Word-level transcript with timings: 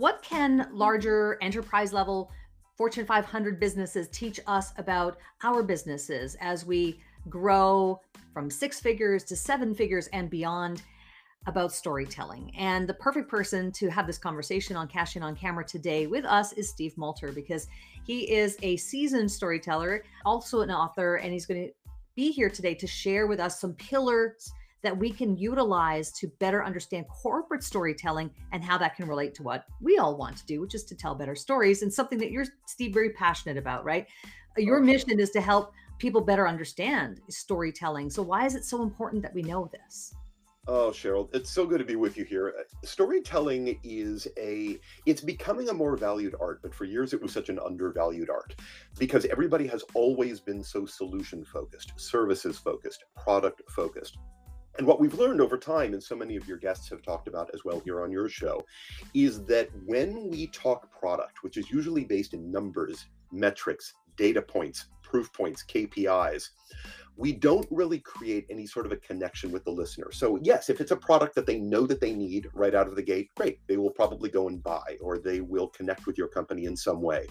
what 0.00 0.22
can 0.22 0.66
larger 0.72 1.36
enterprise 1.42 1.92
level 1.92 2.32
Fortune 2.78 3.04
500 3.04 3.60
businesses 3.60 4.08
teach 4.08 4.40
us 4.46 4.72
about 4.78 5.18
our 5.44 5.62
businesses 5.62 6.38
as 6.40 6.64
we 6.64 6.98
grow 7.28 8.00
from 8.32 8.48
six 8.48 8.80
figures 8.80 9.24
to 9.24 9.36
seven 9.36 9.74
figures 9.74 10.06
and 10.14 10.30
beyond 10.30 10.80
about 11.46 11.70
storytelling. 11.70 12.50
And 12.56 12.88
the 12.88 12.94
perfect 12.94 13.28
person 13.28 13.70
to 13.72 13.90
have 13.90 14.06
this 14.06 14.16
conversation 14.16 14.74
on 14.74 14.88
Cash 14.88 15.16
In 15.16 15.22
on 15.22 15.36
Camera 15.36 15.66
today 15.66 16.06
with 16.06 16.24
us 16.24 16.54
is 16.54 16.70
Steve 16.70 16.96
Multer 16.96 17.30
because 17.30 17.66
he 18.06 18.20
is 18.32 18.56
a 18.62 18.78
seasoned 18.78 19.30
storyteller, 19.30 20.02
also 20.24 20.62
an 20.62 20.70
author, 20.70 21.16
and 21.16 21.30
he's 21.30 21.44
going 21.44 21.66
to 21.66 21.72
be 22.16 22.32
here 22.32 22.48
today 22.48 22.74
to 22.74 22.86
share 22.86 23.26
with 23.26 23.38
us 23.38 23.60
some 23.60 23.74
pillars 23.74 24.50
that 24.82 24.96
we 24.96 25.10
can 25.10 25.36
utilize 25.36 26.10
to 26.12 26.28
better 26.38 26.64
understand 26.64 27.06
corporate 27.08 27.62
storytelling 27.62 28.30
and 28.52 28.64
how 28.64 28.78
that 28.78 28.96
can 28.96 29.06
relate 29.08 29.34
to 29.34 29.42
what 29.42 29.64
we 29.80 29.98
all 29.98 30.16
want 30.16 30.36
to 30.36 30.46
do, 30.46 30.60
which 30.60 30.74
is 30.74 30.84
to 30.84 30.94
tell 30.94 31.14
better 31.14 31.34
stories 31.34 31.82
and 31.82 31.92
something 31.92 32.18
that 32.18 32.30
you're, 32.30 32.46
Steve, 32.66 32.94
very 32.94 33.10
passionate 33.10 33.56
about, 33.56 33.84
right? 33.84 34.06
Your 34.56 34.80
mission 34.80 35.20
is 35.20 35.30
to 35.30 35.40
help 35.40 35.72
people 35.98 36.20
better 36.20 36.48
understand 36.48 37.20
storytelling. 37.28 38.10
So, 38.10 38.22
why 38.22 38.46
is 38.46 38.54
it 38.54 38.64
so 38.64 38.82
important 38.82 39.22
that 39.22 39.34
we 39.34 39.42
know 39.42 39.70
this? 39.70 40.14
Oh, 40.68 40.90
Cheryl, 40.90 41.28
it's 41.34 41.50
so 41.50 41.66
good 41.66 41.78
to 41.78 41.84
be 41.84 41.96
with 41.96 42.16
you 42.16 42.24
here. 42.24 42.54
Storytelling 42.84 43.80
is 43.82 44.28
a, 44.38 44.78
it's 45.06 45.22
becoming 45.22 45.70
a 45.70 45.74
more 45.74 45.96
valued 45.96 46.34
art, 46.38 46.60
but 46.62 46.74
for 46.74 46.84
years 46.84 47.12
it 47.12 47.20
was 47.20 47.32
such 47.32 47.48
an 47.48 47.58
undervalued 47.58 48.28
art 48.28 48.54
because 48.98 49.24
everybody 49.26 49.66
has 49.66 49.82
always 49.94 50.38
been 50.38 50.62
so 50.62 50.84
solution 50.84 51.44
focused, 51.44 51.92
services 51.96 52.58
focused, 52.58 53.04
product 53.16 53.62
focused. 53.70 54.18
And 54.78 54.86
what 54.86 55.00
we've 55.00 55.14
learned 55.14 55.40
over 55.40 55.58
time, 55.58 55.92
and 55.92 56.02
so 56.02 56.16
many 56.16 56.36
of 56.36 56.46
your 56.46 56.56
guests 56.56 56.88
have 56.90 57.02
talked 57.02 57.28
about 57.28 57.50
as 57.54 57.64
well 57.64 57.80
here 57.80 58.02
on 58.02 58.10
your 58.10 58.28
show, 58.28 58.64
is 59.14 59.44
that 59.46 59.68
when 59.84 60.30
we 60.30 60.46
talk 60.48 60.90
product, 60.90 61.42
which 61.42 61.56
is 61.56 61.70
usually 61.70 62.04
based 62.04 62.34
in 62.34 62.50
numbers, 62.50 63.06
metrics, 63.32 63.94
data 64.16 64.40
points, 64.40 64.86
proof 65.02 65.32
points, 65.32 65.64
KPIs, 65.64 66.50
we 67.16 67.32
don't 67.32 67.66
really 67.70 67.98
create 67.98 68.46
any 68.48 68.66
sort 68.66 68.86
of 68.86 68.92
a 68.92 68.96
connection 68.96 69.50
with 69.50 69.64
the 69.64 69.70
listener. 69.70 70.10
So, 70.10 70.38
yes, 70.42 70.70
if 70.70 70.80
it's 70.80 70.90
a 70.90 70.96
product 70.96 71.34
that 71.34 71.44
they 71.44 71.58
know 71.58 71.86
that 71.86 72.00
they 72.00 72.14
need 72.14 72.48
right 72.54 72.74
out 72.74 72.86
of 72.86 72.96
the 72.96 73.02
gate, 73.02 73.30
great. 73.36 73.58
They 73.66 73.76
will 73.76 73.90
probably 73.90 74.30
go 74.30 74.48
and 74.48 74.62
buy 74.62 74.96
or 75.02 75.18
they 75.18 75.42
will 75.42 75.68
connect 75.68 76.06
with 76.06 76.16
your 76.16 76.28
company 76.28 76.64
in 76.64 76.76
some 76.76 77.02
way. 77.02 77.26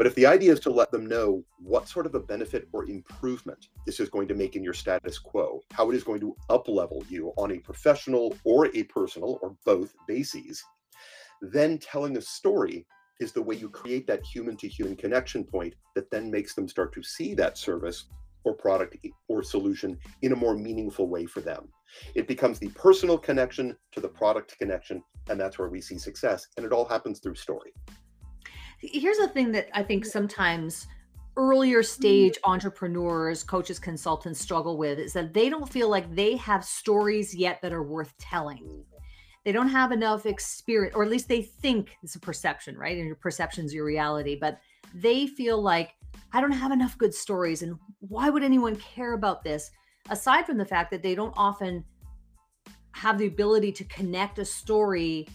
But 0.00 0.06
if 0.06 0.14
the 0.14 0.24
idea 0.24 0.50
is 0.50 0.60
to 0.60 0.70
let 0.70 0.90
them 0.90 1.04
know 1.04 1.44
what 1.58 1.86
sort 1.86 2.06
of 2.06 2.14
a 2.14 2.20
benefit 2.20 2.66
or 2.72 2.86
improvement 2.86 3.68
this 3.84 4.00
is 4.00 4.08
going 4.08 4.28
to 4.28 4.34
make 4.34 4.56
in 4.56 4.64
your 4.64 4.72
status 4.72 5.18
quo, 5.18 5.60
how 5.72 5.90
it 5.90 5.94
is 5.94 6.04
going 6.04 6.20
to 6.20 6.34
uplevel 6.48 7.04
you 7.10 7.34
on 7.36 7.52
a 7.52 7.58
professional 7.58 8.34
or 8.44 8.74
a 8.74 8.84
personal 8.84 9.38
or 9.42 9.54
both 9.66 9.92
bases, 10.08 10.64
then 11.42 11.76
telling 11.76 12.16
a 12.16 12.22
story 12.22 12.86
is 13.20 13.32
the 13.32 13.42
way 13.42 13.54
you 13.54 13.68
create 13.68 14.06
that 14.06 14.24
human 14.24 14.56
to 14.56 14.68
human 14.68 14.96
connection 14.96 15.44
point 15.44 15.74
that 15.94 16.10
then 16.10 16.30
makes 16.30 16.54
them 16.54 16.66
start 16.66 16.94
to 16.94 17.02
see 17.02 17.34
that 17.34 17.58
service 17.58 18.06
or 18.44 18.54
product 18.54 18.96
or 19.28 19.42
solution 19.42 19.98
in 20.22 20.32
a 20.32 20.36
more 20.36 20.56
meaningful 20.56 21.08
way 21.08 21.26
for 21.26 21.42
them. 21.42 21.68
It 22.14 22.26
becomes 22.26 22.58
the 22.58 22.70
personal 22.70 23.18
connection 23.18 23.76
to 23.92 24.00
the 24.00 24.08
product 24.08 24.56
connection, 24.56 25.02
and 25.28 25.38
that's 25.38 25.58
where 25.58 25.68
we 25.68 25.82
see 25.82 25.98
success. 25.98 26.46
And 26.56 26.64
it 26.64 26.72
all 26.72 26.86
happens 26.86 27.18
through 27.18 27.34
story. 27.34 27.74
Here's 28.80 29.18
the 29.18 29.28
thing 29.28 29.52
that 29.52 29.68
I 29.74 29.82
think 29.82 30.04
sometimes 30.04 30.86
earlier 31.36 31.82
stage 31.82 32.34
mm-hmm. 32.34 32.50
entrepreneurs, 32.50 33.42
coaches, 33.42 33.78
consultants 33.78 34.40
struggle 34.40 34.76
with 34.76 34.98
is 34.98 35.12
that 35.12 35.32
they 35.32 35.48
don't 35.48 35.68
feel 35.68 35.88
like 35.88 36.14
they 36.14 36.36
have 36.36 36.64
stories 36.64 37.34
yet 37.34 37.60
that 37.62 37.72
are 37.72 37.82
worth 37.82 38.16
telling. 38.18 38.84
They 39.44 39.52
don't 39.52 39.68
have 39.68 39.90
enough 39.92 40.26
experience, 40.26 40.94
or 40.94 41.02
at 41.02 41.10
least 41.10 41.28
they 41.28 41.42
think 41.42 41.96
it's 42.02 42.14
a 42.14 42.20
perception, 42.20 42.76
right? 42.76 42.96
And 42.96 43.06
your 43.06 43.16
perception 43.16 43.64
is 43.64 43.72
your 43.72 43.86
reality, 43.86 44.36
but 44.38 44.60
they 44.94 45.26
feel 45.26 45.62
like 45.62 45.94
I 46.32 46.40
don't 46.40 46.52
have 46.52 46.72
enough 46.72 46.98
good 46.98 47.14
stories. 47.14 47.62
And 47.62 47.78
why 48.00 48.28
would 48.28 48.42
anyone 48.42 48.76
care 48.76 49.14
about 49.14 49.42
this? 49.42 49.70
Aside 50.10 50.44
from 50.44 50.58
the 50.58 50.64
fact 50.64 50.90
that 50.90 51.02
they 51.02 51.14
don't 51.14 51.34
often 51.36 51.84
have 52.92 53.18
the 53.18 53.26
ability 53.26 53.72
to 53.72 53.84
connect 53.84 54.38
a 54.38 54.44
story 54.44 55.26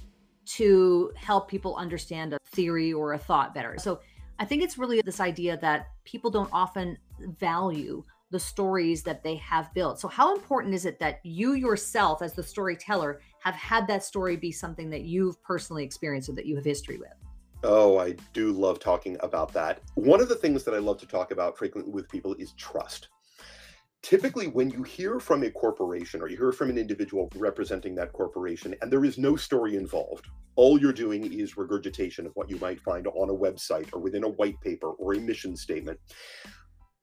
to 0.46 1.12
help 1.16 1.48
people 1.48 1.76
understand 1.76 2.34
a 2.34 2.40
theory 2.48 2.94
or 2.94 3.14
a 3.14 3.18
thought 3.18 3.54
better. 3.54 3.76
So 3.78 4.00
I 4.40 4.46
think 4.46 4.64
it's 4.64 4.78
really 4.78 5.02
this 5.02 5.20
idea 5.20 5.58
that 5.58 5.88
people 6.04 6.30
don't 6.30 6.50
often 6.52 6.98
value 7.40 8.04
the 8.32 8.40
stories 8.40 9.04
that 9.04 9.24
they 9.24 9.36
have 9.36 9.74
built. 9.74 10.00
So, 10.00 10.08
how 10.08 10.36
important 10.36 10.74
is 10.74 10.86
it 10.86 11.00
that 11.00 11.20
you 11.24 11.54
yourself, 11.54 12.22
as 12.22 12.34
the 12.34 12.44
storyteller, 12.44 13.22
have 13.40 13.56
had 13.56 13.88
that 13.88 14.04
story 14.04 14.36
be 14.36 14.52
something 14.52 14.90
that 14.90 15.04
you've 15.04 15.42
personally 15.44 15.84
experienced 15.84 16.28
or 16.28 16.34
that 16.34 16.46
you 16.46 16.56
have 16.56 16.66
history 16.66 16.98
with? 16.98 17.14
Oh, 17.64 17.98
I 17.98 18.16
do 18.34 18.52
love 18.52 18.80
talking 18.80 19.16
about 19.22 19.54
that. 19.54 19.82
One 19.94 20.22
of 20.22 20.28
the 20.28 20.36
things 20.36 20.64
that 20.64 20.74
I 20.74 20.80
love 20.80 21.00
to 21.00 21.08
talk 21.08 21.32
about 21.32 21.58
frequently 21.58 21.94
with 21.94 22.10
people 22.10 22.36
is 22.36 22.52
trust 22.54 23.10
typically 24.06 24.46
when 24.46 24.70
you 24.70 24.84
hear 24.84 25.20
from 25.20 25.42
a 25.42 25.50
corporation 25.50 26.22
or 26.22 26.30
you 26.30 26.38
hear 26.38 26.52
from 26.52 26.70
an 26.70 26.78
individual 26.78 27.28
representing 27.36 27.96
that 27.96 28.14
corporation 28.14 28.76
and 28.82 28.92
there 28.92 29.04
is 29.04 29.18
no 29.18 29.36
story 29.36 29.76
involved 29.78 30.28
all 30.56 30.80
you're 30.80 30.94
doing 30.94 31.34
is 31.34 31.58
regurgitation 31.58 32.26
of 32.26 32.32
what 32.36 32.50
you 32.50 32.58
might 32.58 32.80
find 32.82 33.08
on 33.08 33.30
a 33.30 33.34
website 33.34 33.90
or 33.94 34.00
within 34.00 34.24
a 34.24 34.30
white 34.30 34.60
paper 34.62 34.92
or 34.92 35.14
a 35.14 35.20
mission 35.20 35.56
statement. 35.56 36.00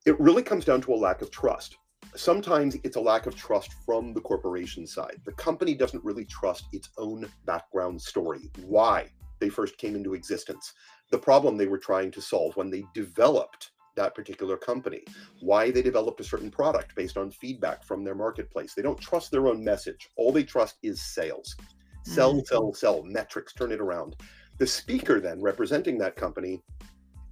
It 0.07 0.19
really 0.19 0.43
comes 0.43 0.65
down 0.65 0.81
to 0.83 0.95
a 0.95 0.97
lack 0.97 1.23
of 1.23 1.31
trust. 1.31 1.77
Sometimes 2.17 2.77
it's 2.83 2.97
a 2.97 3.01
lack 3.01 3.27
of 3.27 3.37
trust 3.37 3.75
from 3.85 4.15
the 4.15 4.21
corporation 4.21 4.87
side. 4.87 5.21
The 5.25 5.33
company 5.33 5.75
doesn't 5.75 6.05
really 6.05 6.25
trust 6.25 6.65
its 6.73 6.89
own 6.99 7.31
background 7.47 8.01
story. 8.01 8.51
Why? 8.65 9.11
They 9.39 9.49
first 9.49 9.77
came 9.77 9.97
into 9.97 10.15
existence. 10.15 10.73
The 11.11 11.19
problem 11.19 11.57
they 11.57 11.67
were 11.67 11.79
trying 11.79 12.11
to 12.13 12.23
solve 12.23 12.57
when 12.57 12.71
they 12.71 12.85
developed 12.95 13.72
that 13.97 14.15
particular 14.15 14.57
company, 14.57 15.03
why 15.41 15.71
they 15.71 15.83
developed 15.83 16.21
a 16.21 16.25
certain 16.25 16.51
product 16.51 16.95
based 16.95 17.17
on 17.17 17.31
feedback 17.31 17.85
from 17.85 18.05
their 18.05 18.15
marketplace. 18.15 18.75
They 18.75 18.83
don't 18.83 19.01
trust 19.01 19.31
their 19.31 19.49
own 19.49 19.63
message. 19.65 20.09
All 20.17 20.33
they 20.33 20.45
trust 20.45 20.77
is 20.83 21.03
sales. 21.03 21.57
Sell, 22.05 22.35
mm-hmm. 22.35 22.47
sell, 22.47 22.73
sell, 22.73 23.03
metrics, 23.05 23.53
turn 23.53 23.73
it 23.73 23.81
around. 23.81 24.17
The 24.59 24.67
speaker, 24.67 25.21
then 25.21 25.41
representing 25.41 25.99
that 25.99 26.17
company, 26.17 26.61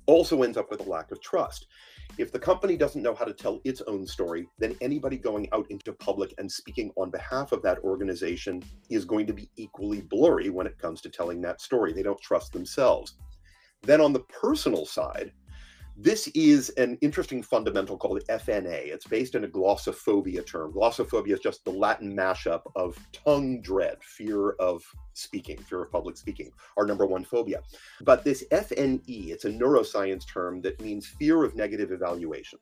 also 0.07 0.43
ends 0.43 0.57
up 0.57 0.71
with 0.71 0.87
a 0.87 0.91
lack 0.91 1.11
of 1.13 1.21
trust. 1.21 1.67
If 2.19 2.33
the 2.33 2.39
company 2.39 2.77
doesn't 2.77 3.03
know 3.03 3.15
how 3.15 3.25
to 3.25 3.33
tell 3.33 3.61
its 3.65 3.81
own 3.83 4.07
story, 4.07 4.49
then 4.59 4.77
anybody 4.81 5.17
going 5.17 5.49
out 5.53 5.71
into 5.71 5.93
public 5.93 6.35
and 6.39 6.51
speaking 6.51 6.91
on 6.97 7.11
behalf 7.11 7.53
of 7.53 7.63
that 7.63 7.79
organization 7.79 8.63
is 8.91 9.05
going 9.05 9.27
to 9.27 9.33
be 9.33 9.49
equally 9.57 10.01
blurry 10.03 10.51
when 10.51 10.67
it 10.67 10.79
comes 10.79 11.01
to 11.03 11.09
telling 11.09 11.41
that 11.43 11.61
story. 11.61 11.93
They 11.93 12.03
don't 12.03 12.21
trust 12.21 12.53
themselves. 12.53 13.17
Then 13.83 14.01
on 14.01 14.13
the 14.13 14.21
personal 14.21 14.85
side, 14.85 15.33
this 16.03 16.29
is 16.29 16.71
an 16.71 16.97
interesting 17.03 17.43
fundamental 17.43 17.99
called 17.99 18.23
FNE. 18.31 18.87
It's 18.87 19.07
based 19.07 19.35
in 19.35 19.45
a 19.45 19.49
glossophobia 19.49 20.47
term. 20.47 20.73
Glossophobia 20.73 21.35
is 21.35 21.41
just 21.41 21.63
the 21.65 21.71
Latin 21.71 22.17
mashup 22.17 22.63
of 22.75 22.97
tongue 23.13 23.61
dread, 23.61 23.99
fear 24.03 24.53
of 24.53 24.83
speaking, 25.13 25.59
fear 25.59 25.83
of 25.83 25.93
public 25.93 26.17
speaking, 26.17 26.53
our 26.79 26.87
number 26.87 27.05
one 27.05 27.23
phobia. 27.23 27.61
But 28.01 28.25
this 28.25 28.45
FNE, 28.51 29.29
it's 29.29 29.45
a 29.45 29.51
neuroscience 29.51 30.27
term 30.27 30.63
that 30.63 30.81
means 30.81 31.07
fear 31.07 31.45
of 31.45 31.55
negative 31.55 31.93
evaluation. 31.93 32.59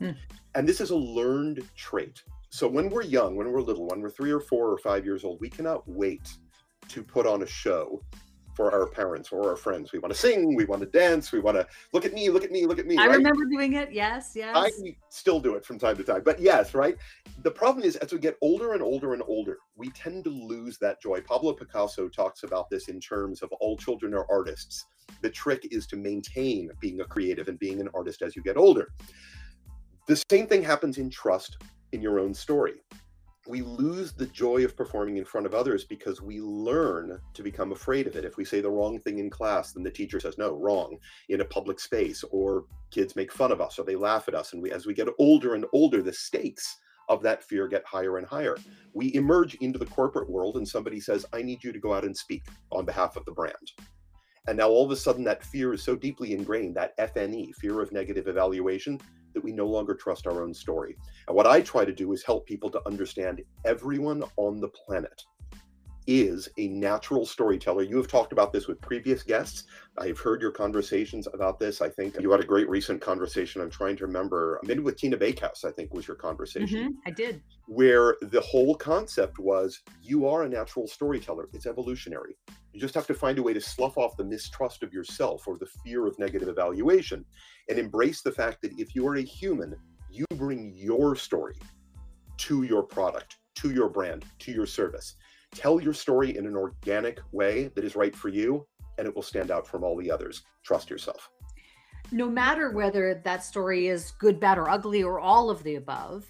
Hmm. 0.00 0.10
And 0.56 0.68
this 0.68 0.80
is 0.80 0.90
a 0.90 0.96
learned 0.96 1.62
trait. 1.76 2.24
So 2.48 2.66
when 2.66 2.90
we're 2.90 3.02
young, 3.02 3.36
when 3.36 3.52
we're 3.52 3.60
little, 3.60 3.86
when 3.86 4.00
we're 4.00 4.10
three 4.10 4.32
or 4.32 4.40
four 4.40 4.68
or 4.68 4.78
five 4.78 5.04
years 5.04 5.22
old, 5.22 5.40
we 5.40 5.48
cannot 5.48 5.86
wait 5.86 6.28
to 6.88 7.04
put 7.04 7.24
on 7.24 7.42
a 7.42 7.46
show 7.46 8.02
for 8.54 8.72
our 8.72 8.86
parents 8.86 9.30
or 9.32 9.48
our 9.48 9.56
friends. 9.56 9.92
We 9.92 9.98
want 9.98 10.12
to 10.12 10.18
sing, 10.18 10.54
we 10.54 10.64
want 10.64 10.82
to 10.82 10.88
dance, 10.88 11.32
we 11.32 11.40
want 11.40 11.56
to 11.56 11.66
look 11.92 12.04
at 12.04 12.12
me, 12.12 12.30
look 12.30 12.44
at 12.44 12.50
me, 12.50 12.66
look 12.66 12.78
at 12.78 12.86
me. 12.86 12.96
I 12.96 13.06
right? 13.06 13.16
remember 13.16 13.44
doing 13.46 13.74
it. 13.74 13.92
Yes, 13.92 14.32
yes. 14.34 14.54
I 14.56 14.70
still 15.08 15.40
do 15.40 15.54
it 15.54 15.64
from 15.64 15.78
time 15.78 15.96
to 15.96 16.04
time. 16.04 16.22
But 16.24 16.40
yes, 16.40 16.74
right? 16.74 16.96
The 17.42 17.50
problem 17.50 17.84
is 17.84 17.96
as 17.96 18.12
we 18.12 18.18
get 18.18 18.36
older 18.42 18.72
and 18.72 18.82
older 18.82 19.14
and 19.14 19.22
older, 19.26 19.58
we 19.76 19.90
tend 19.90 20.24
to 20.24 20.30
lose 20.30 20.78
that 20.78 21.00
joy. 21.00 21.20
Pablo 21.20 21.52
Picasso 21.52 22.08
talks 22.08 22.42
about 22.42 22.68
this 22.70 22.88
in 22.88 23.00
terms 23.00 23.42
of 23.42 23.52
all 23.60 23.76
children 23.76 24.14
are 24.14 24.26
artists. 24.30 24.86
The 25.22 25.30
trick 25.30 25.68
is 25.70 25.86
to 25.88 25.96
maintain 25.96 26.70
being 26.80 27.00
a 27.00 27.04
creative 27.04 27.48
and 27.48 27.58
being 27.58 27.80
an 27.80 27.88
artist 27.94 28.22
as 28.22 28.36
you 28.36 28.42
get 28.42 28.56
older. 28.56 28.88
The 30.06 30.22
same 30.30 30.46
thing 30.46 30.62
happens 30.62 30.98
in 30.98 31.10
trust 31.10 31.58
in 31.92 32.02
your 32.02 32.18
own 32.18 32.34
story 32.34 32.74
we 33.50 33.62
lose 33.62 34.12
the 34.12 34.26
joy 34.26 34.64
of 34.64 34.76
performing 34.76 35.16
in 35.16 35.24
front 35.24 35.44
of 35.44 35.54
others 35.54 35.84
because 35.84 36.22
we 36.22 36.40
learn 36.40 37.20
to 37.34 37.42
become 37.42 37.72
afraid 37.72 38.06
of 38.06 38.14
it. 38.14 38.24
If 38.24 38.36
we 38.36 38.44
say 38.44 38.60
the 38.60 38.70
wrong 38.70 39.00
thing 39.00 39.18
in 39.18 39.28
class, 39.28 39.72
then 39.72 39.82
the 39.82 39.90
teacher 39.90 40.20
says, 40.20 40.38
no, 40.38 40.52
wrong 40.52 40.96
in 41.28 41.40
a 41.40 41.44
public 41.44 41.80
space, 41.80 42.24
or 42.30 42.64
kids 42.92 43.16
make 43.16 43.32
fun 43.32 43.50
of 43.50 43.60
us 43.60 43.78
or 43.78 43.84
they 43.84 43.96
laugh 43.96 44.28
at 44.28 44.36
us. 44.36 44.52
And 44.52 44.62
we, 44.62 44.70
as 44.70 44.86
we 44.86 44.94
get 44.94 45.08
older 45.18 45.54
and 45.54 45.66
older, 45.72 46.00
the 46.00 46.12
stakes 46.12 46.78
of 47.08 47.22
that 47.22 47.42
fear 47.42 47.66
get 47.66 47.84
higher 47.84 48.18
and 48.18 48.26
higher. 48.26 48.56
We 48.94 49.12
emerge 49.14 49.56
into 49.56 49.80
the 49.80 49.86
corporate 49.86 50.30
world 50.30 50.56
and 50.56 50.66
somebody 50.66 51.00
says, 51.00 51.26
I 51.32 51.42
need 51.42 51.64
you 51.64 51.72
to 51.72 51.80
go 51.80 51.92
out 51.92 52.04
and 52.04 52.16
speak 52.16 52.44
on 52.70 52.84
behalf 52.84 53.16
of 53.16 53.24
the 53.24 53.32
brand. 53.32 53.72
And 54.46 54.58
now 54.58 54.68
all 54.68 54.84
of 54.84 54.92
a 54.92 54.96
sudden 54.96 55.24
that 55.24 55.44
fear 55.44 55.74
is 55.74 55.82
so 55.82 55.96
deeply 55.96 56.34
ingrained, 56.34 56.76
that 56.76 56.96
FNE, 56.98 57.54
fear 57.56 57.80
of 57.80 57.92
negative 57.92 58.28
evaluation, 58.28 59.00
that 59.34 59.44
we 59.44 59.52
no 59.52 59.66
longer 59.66 59.94
trust 59.94 60.26
our 60.26 60.42
own 60.42 60.54
story. 60.54 60.96
And 61.28 61.36
what 61.36 61.46
I 61.46 61.60
try 61.60 61.84
to 61.84 61.92
do 61.92 62.12
is 62.12 62.22
help 62.22 62.46
people 62.46 62.70
to 62.70 62.86
understand 62.86 63.42
everyone 63.64 64.24
on 64.36 64.60
the 64.60 64.68
planet 64.68 65.22
is 66.06 66.48
a 66.58 66.68
natural 66.68 67.26
storyteller. 67.26 67.82
You 67.82 67.96
have 67.96 68.08
talked 68.08 68.32
about 68.32 68.52
this 68.52 68.66
with 68.66 68.80
previous 68.80 69.22
guests. 69.22 69.64
I've 69.98 70.18
heard 70.18 70.40
your 70.40 70.50
conversations 70.50 71.28
about 71.32 71.58
this. 71.58 71.80
I 71.80 71.88
think 71.88 72.18
you 72.20 72.30
had 72.30 72.40
a 72.40 72.46
great 72.46 72.68
recent 72.68 73.00
conversation. 73.00 73.60
I'm 73.60 73.70
trying 73.70 73.96
to 73.96 74.06
remember, 74.06 74.60
maybe 74.64 74.80
with 74.80 74.96
Tina 74.96 75.16
Bakehouse, 75.16 75.64
I 75.64 75.70
think 75.70 75.92
was 75.92 76.08
your 76.08 76.16
conversation. 76.16 76.78
Mm-hmm, 76.78 76.98
I 77.06 77.10
did. 77.10 77.42
Where 77.66 78.16
the 78.22 78.40
whole 78.40 78.74
concept 78.74 79.38
was 79.38 79.80
you 80.02 80.26
are 80.26 80.44
a 80.44 80.48
natural 80.48 80.88
storyteller. 80.88 81.48
It's 81.52 81.66
evolutionary. 81.66 82.36
You 82.72 82.80
just 82.80 82.94
have 82.94 83.06
to 83.08 83.14
find 83.14 83.38
a 83.38 83.42
way 83.42 83.52
to 83.52 83.60
slough 83.60 83.98
off 83.98 84.16
the 84.16 84.24
mistrust 84.24 84.82
of 84.82 84.92
yourself 84.92 85.46
or 85.46 85.58
the 85.58 85.68
fear 85.84 86.06
of 86.06 86.18
negative 86.18 86.48
evaluation 86.48 87.24
and 87.68 87.78
embrace 87.78 88.22
the 88.22 88.32
fact 88.32 88.62
that 88.62 88.72
if 88.78 88.94
you 88.94 89.06
are 89.06 89.16
a 89.16 89.22
human, 89.22 89.74
you 90.10 90.24
bring 90.36 90.72
your 90.74 91.14
story 91.14 91.56
to 92.38 92.62
your 92.62 92.82
product, 92.82 93.36
to 93.56 93.70
your 93.70 93.88
brand, 93.88 94.24
to 94.38 94.50
your 94.50 94.66
service. 94.66 95.14
Tell 95.52 95.80
your 95.80 95.92
story 95.92 96.36
in 96.36 96.46
an 96.46 96.56
organic 96.56 97.20
way 97.32 97.68
that 97.74 97.84
is 97.84 97.96
right 97.96 98.14
for 98.14 98.28
you, 98.28 98.66
and 98.98 99.06
it 99.06 99.14
will 99.14 99.22
stand 99.22 99.50
out 99.50 99.66
from 99.66 99.82
all 99.82 99.96
the 99.96 100.10
others. 100.10 100.42
Trust 100.62 100.90
yourself. 100.90 101.30
No 102.12 102.28
matter 102.28 102.70
whether 102.70 103.20
that 103.24 103.44
story 103.44 103.88
is 103.88 104.12
good, 104.12 104.38
bad, 104.40 104.58
or 104.58 104.68
ugly, 104.68 105.02
or 105.02 105.20
all 105.20 105.50
of 105.50 105.62
the 105.62 105.76
above. 105.76 106.26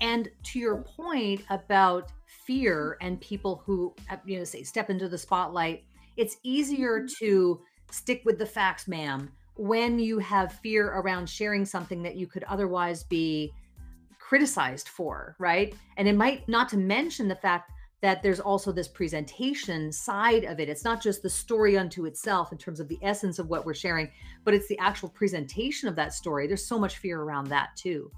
And 0.00 0.30
to 0.44 0.58
your 0.58 0.82
point 0.82 1.42
about 1.50 2.10
fear 2.26 2.96
and 3.00 3.20
people 3.20 3.62
who, 3.66 3.94
you 4.24 4.38
know, 4.38 4.44
say 4.44 4.62
step 4.62 4.90
into 4.90 5.08
the 5.08 5.18
spotlight, 5.18 5.84
it's 6.16 6.38
easier 6.42 7.00
mm-hmm. 7.00 7.24
to 7.24 7.60
stick 7.90 8.22
with 8.24 8.38
the 8.38 8.46
facts, 8.46 8.88
ma'am, 8.88 9.30
when 9.56 9.98
you 9.98 10.18
have 10.18 10.52
fear 10.52 10.88
around 10.88 11.28
sharing 11.28 11.64
something 11.64 12.02
that 12.02 12.16
you 12.16 12.26
could 12.26 12.44
otherwise 12.44 13.04
be 13.04 13.52
criticized 14.18 14.88
for, 14.88 15.36
right? 15.38 15.74
And 15.96 16.08
it 16.08 16.16
might 16.16 16.48
not 16.48 16.68
to 16.70 16.76
mention 16.76 17.28
the 17.28 17.34
fact 17.34 17.70
that 18.02 18.22
there's 18.22 18.40
also 18.40 18.72
this 18.72 18.88
presentation 18.88 19.92
side 19.92 20.44
of 20.44 20.58
it. 20.58 20.68
It's 20.68 20.84
not 20.84 21.02
just 21.02 21.22
the 21.22 21.30
story 21.30 21.76
unto 21.76 22.06
itself 22.06 22.52
in 22.52 22.58
terms 22.58 22.80
of 22.80 22.88
the 22.88 22.98
essence 23.02 23.38
of 23.38 23.48
what 23.48 23.66
we're 23.66 23.74
sharing, 23.74 24.10
but 24.44 24.54
it's 24.54 24.68
the 24.68 24.78
actual 24.78 25.10
presentation 25.10 25.88
of 25.88 25.96
that 25.96 26.14
story. 26.14 26.46
There's 26.46 26.66
so 26.66 26.78
much 26.78 26.98
fear 26.98 27.20
around 27.20 27.48
that 27.48 27.70
too. 27.76 28.10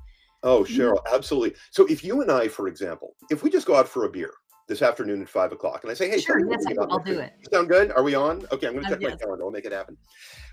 Oh, 0.44 0.62
mm-hmm. 0.62 0.80
Cheryl, 0.80 0.98
absolutely. 1.12 1.54
So 1.70 1.86
if 1.86 2.04
you 2.04 2.20
and 2.20 2.30
I, 2.30 2.48
for 2.48 2.68
example, 2.68 3.14
if 3.30 3.42
we 3.42 3.50
just 3.50 3.66
go 3.66 3.76
out 3.76 3.88
for 3.88 4.04
a 4.04 4.08
beer 4.08 4.32
this 4.68 4.82
afternoon 4.82 5.22
at 5.22 5.28
five 5.28 5.52
o'clock, 5.52 5.82
and 5.82 5.90
I 5.90 5.94
say, 5.94 6.08
"Hey, 6.08 6.20
sure, 6.20 6.38
yes, 6.48 6.64
I'll 6.78 6.98
do 6.98 7.18
it." 7.18 7.32
Sound 7.52 7.68
good? 7.68 7.92
Are 7.92 8.02
we 8.02 8.14
on? 8.14 8.46
Okay, 8.52 8.66
I'm 8.66 8.74
going 8.74 8.84
to 8.84 8.88
uh, 8.88 8.98
check 8.98 9.02
my 9.02 9.16
calendar. 9.16 9.44
I'll 9.44 9.50
make 9.50 9.64
it 9.64 9.72
happen. 9.72 9.96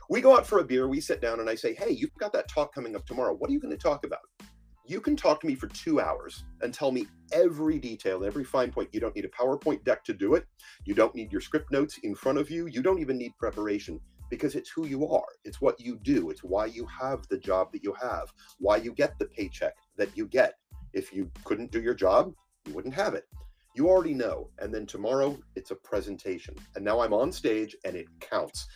We 0.09 0.21
go 0.21 0.35
out 0.35 0.45
for 0.45 0.59
a 0.59 0.63
beer. 0.63 0.87
We 0.87 0.99
sit 0.99 1.21
down, 1.21 1.39
and 1.39 1.49
I 1.49 1.55
say, 1.55 1.73
"Hey, 1.73 1.91
you've 1.91 2.13
got 2.15 2.33
that 2.33 2.47
talk 2.47 2.73
coming 2.73 2.95
up 2.95 3.05
tomorrow. 3.05 3.33
What 3.33 3.49
are 3.49 3.53
you 3.53 3.59
going 3.59 3.75
to 3.75 3.81
talk 3.81 4.05
about?" 4.05 4.19
You 4.89 4.99
can 4.99 5.15
talk 5.15 5.39
to 5.39 5.47
me 5.47 5.53
for 5.53 5.67
two 5.67 6.01
hours 6.01 6.43
and 6.61 6.73
tell 6.73 6.91
me 6.91 7.05
every 7.31 7.77
detail, 7.77 8.25
every 8.25 8.43
fine 8.43 8.71
point. 8.71 8.89
You 8.91 8.99
don't 8.99 9.15
need 9.15 9.25
a 9.25 9.29
PowerPoint 9.29 9.83
deck 9.83 10.03
to 10.05 10.13
do 10.13 10.33
it. 10.33 10.45
You 10.83 10.95
don't 10.95 11.13
need 11.13 11.31
your 11.31 11.41
script 11.41 11.71
notes 11.71 11.99
in 12.01 12.15
front 12.15 12.39
of 12.39 12.49
you. 12.49 12.65
You 12.65 12.81
don't 12.81 12.99
even 12.99 13.15
need 13.17 13.37
preparation 13.37 13.99
because 14.31 14.55
it's 14.55 14.71
who 14.71 14.87
you 14.87 15.07
are. 15.07 15.27
It's 15.45 15.61
what 15.61 15.79
you 15.79 15.99
do. 16.01 16.31
It's 16.31 16.43
why 16.43 16.65
you 16.65 16.87
have 16.87 17.27
the 17.29 17.37
job 17.37 17.71
that 17.71 17.83
you 17.83 17.93
have, 18.01 18.33
why 18.57 18.77
you 18.77 18.91
get 18.91 19.17
the 19.19 19.25
paycheck 19.25 19.75
that 19.97 20.17
you 20.17 20.25
get. 20.25 20.55
If 20.93 21.13
you 21.13 21.29
couldn't 21.43 21.71
do 21.71 21.81
your 21.81 21.93
job, 21.93 22.33
you 22.65 22.73
wouldn't 22.73 22.95
have 22.95 23.13
it. 23.13 23.25
You 23.75 23.89
already 23.89 24.15
know. 24.15 24.49
And 24.57 24.73
then 24.73 24.87
tomorrow, 24.87 25.37
it's 25.55 25.69
a 25.69 25.75
presentation. 25.75 26.55
And 26.75 26.83
now 26.83 26.99
I'm 26.99 27.13
on 27.13 27.31
stage 27.31 27.75
and 27.85 27.95
it 27.95 28.07
counts 28.19 28.67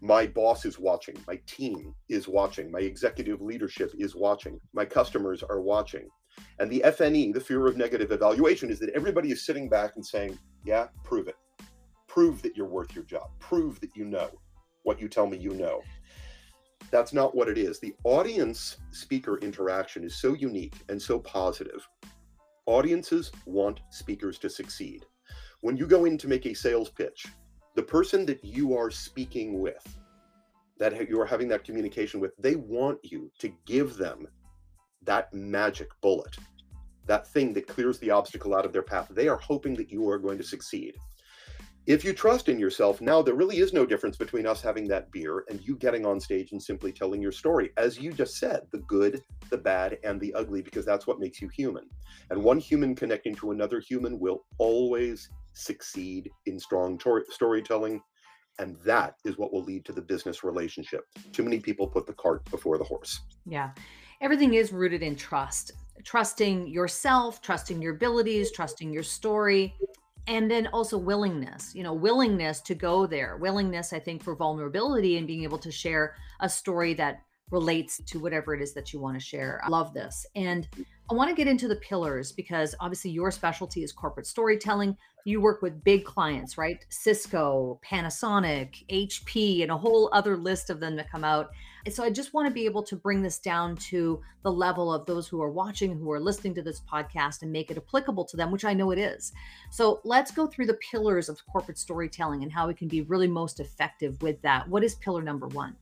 my 0.00 0.26
boss 0.26 0.64
is 0.64 0.78
watching, 0.78 1.16
my 1.26 1.40
team 1.46 1.94
is 2.08 2.28
watching, 2.28 2.70
my 2.70 2.80
executive 2.80 3.40
leadership 3.40 3.92
is 3.98 4.14
watching, 4.14 4.60
my 4.72 4.84
customers 4.84 5.42
are 5.42 5.60
watching. 5.60 6.08
And 6.58 6.70
the 6.70 6.82
FNE, 6.84 7.32
the 7.32 7.40
fear 7.40 7.66
of 7.66 7.76
negative 7.76 8.12
evaluation, 8.12 8.70
is 8.70 8.78
that 8.80 8.90
everybody 8.90 9.30
is 9.30 9.46
sitting 9.46 9.68
back 9.68 9.92
and 9.96 10.04
saying, 10.04 10.38
Yeah, 10.64 10.88
prove 11.04 11.28
it. 11.28 11.36
Prove 12.08 12.42
that 12.42 12.56
you're 12.56 12.68
worth 12.68 12.94
your 12.94 13.04
job. 13.04 13.30
Prove 13.38 13.80
that 13.80 13.96
you 13.96 14.04
know 14.04 14.30
what 14.82 15.00
you 15.00 15.08
tell 15.08 15.26
me 15.26 15.36
you 15.36 15.54
know. 15.54 15.82
That's 16.90 17.12
not 17.12 17.34
what 17.34 17.48
it 17.48 17.58
is. 17.58 17.80
The 17.80 17.94
audience 18.04 18.76
speaker 18.90 19.38
interaction 19.38 20.04
is 20.04 20.16
so 20.16 20.34
unique 20.34 20.76
and 20.88 21.00
so 21.00 21.18
positive. 21.18 21.86
Audiences 22.66 23.32
want 23.44 23.80
speakers 23.90 24.38
to 24.38 24.50
succeed. 24.50 25.04
When 25.60 25.76
you 25.76 25.86
go 25.86 26.04
in 26.04 26.16
to 26.18 26.28
make 26.28 26.46
a 26.46 26.54
sales 26.54 26.90
pitch, 26.90 27.26
the 27.76 27.82
person 27.82 28.24
that 28.26 28.42
you 28.42 28.76
are 28.76 28.90
speaking 28.90 29.60
with, 29.60 29.86
that 30.78 31.08
you 31.08 31.20
are 31.20 31.26
having 31.26 31.46
that 31.48 31.62
communication 31.62 32.20
with, 32.20 32.32
they 32.38 32.56
want 32.56 32.98
you 33.02 33.30
to 33.38 33.52
give 33.66 33.96
them 33.96 34.26
that 35.02 35.32
magic 35.34 35.88
bullet, 36.00 36.36
that 37.06 37.28
thing 37.28 37.52
that 37.52 37.68
clears 37.68 37.98
the 37.98 38.10
obstacle 38.10 38.54
out 38.54 38.64
of 38.64 38.72
their 38.72 38.82
path. 38.82 39.08
They 39.10 39.28
are 39.28 39.36
hoping 39.36 39.74
that 39.74 39.90
you 39.90 40.08
are 40.08 40.18
going 40.18 40.38
to 40.38 40.44
succeed. 40.44 40.96
If 41.86 42.02
you 42.02 42.14
trust 42.14 42.48
in 42.48 42.58
yourself, 42.58 43.00
now 43.00 43.22
there 43.22 43.34
really 43.34 43.58
is 43.58 43.72
no 43.72 43.86
difference 43.86 44.16
between 44.16 44.46
us 44.46 44.60
having 44.60 44.88
that 44.88 45.12
beer 45.12 45.44
and 45.48 45.60
you 45.60 45.76
getting 45.76 46.04
on 46.04 46.18
stage 46.18 46.50
and 46.52 46.60
simply 46.60 46.90
telling 46.92 47.22
your 47.22 47.30
story. 47.30 47.70
As 47.76 47.98
you 47.98 48.10
just 48.10 48.38
said, 48.38 48.62
the 48.72 48.78
good, 48.88 49.22
the 49.50 49.58
bad, 49.58 49.98
and 50.02 50.20
the 50.20 50.34
ugly, 50.34 50.62
because 50.62 50.84
that's 50.84 51.06
what 51.06 51.20
makes 51.20 51.40
you 51.40 51.48
human. 51.48 51.84
And 52.30 52.42
one 52.42 52.58
human 52.58 52.96
connecting 52.96 53.36
to 53.36 53.52
another 53.52 53.80
human 53.80 54.18
will 54.18 54.46
always 54.58 55.28
succeed 55.56 56.30
in 56.46 56.58
strong 56.58 56.98
tor- 56.98 57.24
storytelling. 57.30 58.00
And 58.58 58.76
that 58.84 59.16
is 59.24 59.36
what 59.36 59.52
will 59.52 59.64
lead 59.64 59.84
to 59.86 59.92
the 59.92 60.00
business 60.00 60.44
relationship. 60.44 61.02
Too 61.32 61.42
many 61.42 61.60
people 61.60 61.86
put 61.86 62.06
the 62.06 62.14
cart 62.14 62.48
before 62.50 62.78
the 62.78 62.84
horse. 62.84 63.20
Yeah. 63.44 63.70
Everything 64.22 64.54
is 64.54 64.72
rooted 64.72 65.02
in 65.02 65.14
trust 65.14 65.72
trusting 66.04 66.68
yourself, 66.68 67.40
trusting 67.42 67.80
your 67.80 67.94
abilities, 67.94 68.52
trusting 68.52 68.92
your 68.92 69.02
story, 69.02 69.74
and 70.28 70.50
then 70.50 70.66
also 70.68 70.98
willingness, 70.98 71.74
you 71.74 71.82
know, 71.82 71.94
willingness 71.94 72.60
to 72.60 72.74
go 72.74 73.06
there, 73.06 73.36
willingness, 73.36 73.92
I 73.92 74.00
think, 74.00 74.22
for 74.22 74.34
vulnerability 74.34 75.18
and 75.18 75.26
being 75.26 75.44
able 75.44 75.58
to 75.58 75.70
share 75.70 76.16
a 76.40 76.48
story 76.48 76.94
that 76.94 77.22
relates 77.50 78.02
to 78.02 78.18
whatever 78.18 78.54
it 78.54 78.60
is 78.60 78.74
that 78.74 78.92
you 78.92 79.00
want 79.00 79.16
to 79.16 79.24
share. 79.24 79.60
I 79.64 79.68
love 79.68 79.94
this. 79.94 80.26
And 80.34 80.68
I 81.08 81.14
want 81.14 81.30
to 81.30 81.36
get 81.36 81.46
into 81.46 81.68
the 81.68 81.76
pillars 81.76 82.32
because 82.32 82.74
obviously 82.80 83.12
your 83.12 83.30
specialty 83.30 83.84
is 83.84 83.92
corporate 83.92 84.26
storytelling. 84.26 84.96
You 85.24 85.40
work 85.40 85.62
with 85.62 85.84
big 85.84 86.04
clients, 86.04 86.58
right? 86.58 86.84
Cisco, 86.88 87.80
Panasonic, 87.88 88.84
HP, 88.90 89.62
and 89.62 89.70
a 89.70 89.76
whole 89.76 90.10
other 90.12 90.36
list 90.36 90.68
of 90.68 90.80
them 90.80 90.96
that 90.96 91.08
come 91.08 91.22
out. 91.22 91.50
And 91.84 91.94
so 91.94 92.02
I 92.02 92.10
just 92.10 92.34
want 92.34 92.48
to 92.48 92.52
be 92.52 92.64
able 92.64 92.82
to 92.82 92.96
bring 92.96 93.22
this 93.22 93.38
down 93.38 93.76
to 93.88 94.20
the 94.42 94.50
level 94.50 94.92
of 94.92 95.06
those 95.06 95.28
who 95.28 95.40
are 95.40 95.50
watching, 95.50 95.96
who 95.96 96.10
are 96.10 96.18
listening 96.18 96.56
to 96.56 96.62
this 96.62 96.82
podcast, 96.92 97.42
and 97.42 97.52
make 97.52 97.70
it 97.70 97.76
applicable 97.76 98.24
to 98.24 98.36
them, 98.36 98.50
which 98.50 98.64
I 98.64 98.74
know 98.74 98.90
it 98.90 98.98
is. 98.98 99.32
So 99.70 100.00
let's 100.02 100.32
go 100.32 100.48
through 100.48 100.66
the 100.66 100.78
pillars 100.90 101.28
of 101.28 101.38
corporate 101.46 101.78
storytelling 101.78 102.42
and 102.42 102.50
how 102.50 102.66
we 102.66 102.74
can 102.74 102.88
be 102.88 103.02
really 103.02 103.28
most 103.28 103.60
effective 103.60 104.20
with 104.22 104.42
that. 104.42 104.68
What 104.68 104.82
is 104.82 104.96
pillar 104.96 105.22
number 105.22 105.46
one? 105.46 105.76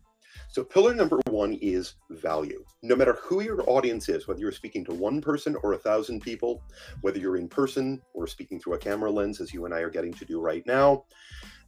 So, 0.48 0.64
pillar 0.64 0.94
number 0.94 1.20
one 1.28 1.54
is 1.54 1.94
value. 2.10 2.64
No 2.82 2.96
matter 2.96 3.18
who 3.22 3.40
your 3.40 3.68
audience 3.68 4.08
is, 4.08 4.26
whether 4.26 4.40
you're 4.40 4.52
speaking 4.52 4.84
to 4.86 4.94
one 4.94 5.20
person 5.20 5.56
or 5.62 5.72
a 5.72 5.78
thousand 5.78 6.20
people, 6.20 6.62
whether 7.00 7.18
you're 7.18 7.36
in 7.36 7.48
person 7.48 8.00
or 8.12 8.26
speaking 8.26 8.60
through 8.60 8.74
a 8.74 8.78
camera 8.78 9.10
lens, 9.10 9.40
as 9.40 9.52
you 9.52 9.64
and 9.64 9.74
I 9.74 9.80
are 9.80 9.90
getting 9.90 10.14
to 10.14 10.24
do 10.24 10.40
right 10.40 10.64
now, 10.66 11.04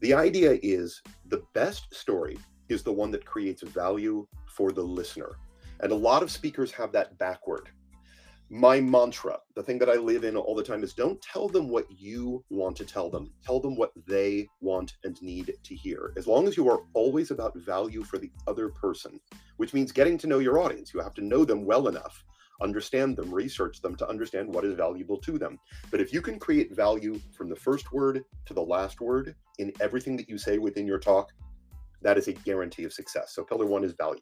the 0.01 0.15
idea 0.15 0.59
is 0.63 1.03
the 1.27 1.43
best 1.55 1.95
story 1.95 2.39
is 2.69 2.83
the 2.83 2.93
one 2.93 3.11
that 3.13 3.25
creates 3.25 3.63
value 3.63 4.27
for 4.47 4.73
the 4.73 4.83
listener. 4.83 5.37
And 5.81 5.93
a 5.93 5.97
lot 5.97 6.23
of 6.23 6.31
speakers 6.31 6.73
have 6.73 6.93
that 6.93 7.19
backward 7.19 7.71
my 8.49 8.81
mantra, 8.81 9.39
the 9.57 9.63
thing 9.63 9.79
that 9.79 9.91
I 9.91 9.95
live 9.95 10.23
in 10.23 10.37
all 10.37 10.55
the 10.55 10.63
time 10.63 10.85
is 10.85 10.93
don't 10.93 11.21
tell 11.21 11.49
them 11.49 11.69
what 11.69 11.87
you 11.91 12.45
want 12.49 12.77
to 12.77 12.85
tell 12.85 13.11
them. 13.11 13.33
Tell 13.45 13.59
them 13.59 13.77
what 13.77 13.91
they 14.07 14.47
want 14.61 14.93
and 15.03 15.21
need 15.21 15.53
to 15.63 15.75
hear. 15.75 16.13
As 16.17 16.29
long 16.29 16.47
as 16.47 16.57
you 16.57 16.69
are 16.69 16.83
always 16.95 17.33
about 17.33 17.57
value 17.59 18.05
for 18.05 18.19
the 18.19 18.31
other 18.47 18.69
person, 18.69 19.19
which 19.57 19.75
means 19.75 19.91
getting 19.91 20.17
to 20.19 20.29
know 20.29 20.39
your 20.39 20.61
audience, 20.61 20.95
you 20.95 21.01
have 21.01 21.15
to 21.15 21.25
know 21.25 21.45
them 21.45 21.65
well 21.65 21.89
enough, 21.89 22.23
understand 22.63 23.17
them, 23.17 23.35
research 23.35 23.83
them 23.83 23.97
to 23.97 24.09
understand 24.09 24.49
what 24.49 24.65
is 24.65 24.77
valuable 24.77 25.19
to 25.19 25.39
them. 25.39 25.59
But 25.91 26.01
if 26.01 26.13
you 26.13 26.23
can 26.23 26.39
create 26.39 26.75
value 26.75 27.21
from 27.37 27.49
the 27.49 27.57
first 27.57 27.93
word 27.93 28.25
to 28.47 28.55
the 28.55 28.63
last 28.63 29.01
word 29.01 29.35
in 29.59 29.73
everything 29.81 30.17
that 30.19 30.29
you 30.29 30.39
say 30.39 30.59
within 30.59 30.87
your 30.87 31.01
talk, 31.01 31.33
that 32.03 32.17
is 32.17 32.29
a 32.29 32.33
guarantee 32.33 32.85
of 32.85 32.93
success. 32.93 33.35
So 33.35 33.43
pillar 33.43 33.67
one 33.67 33.83
is 33.83 33.95
value. 33.95 34.21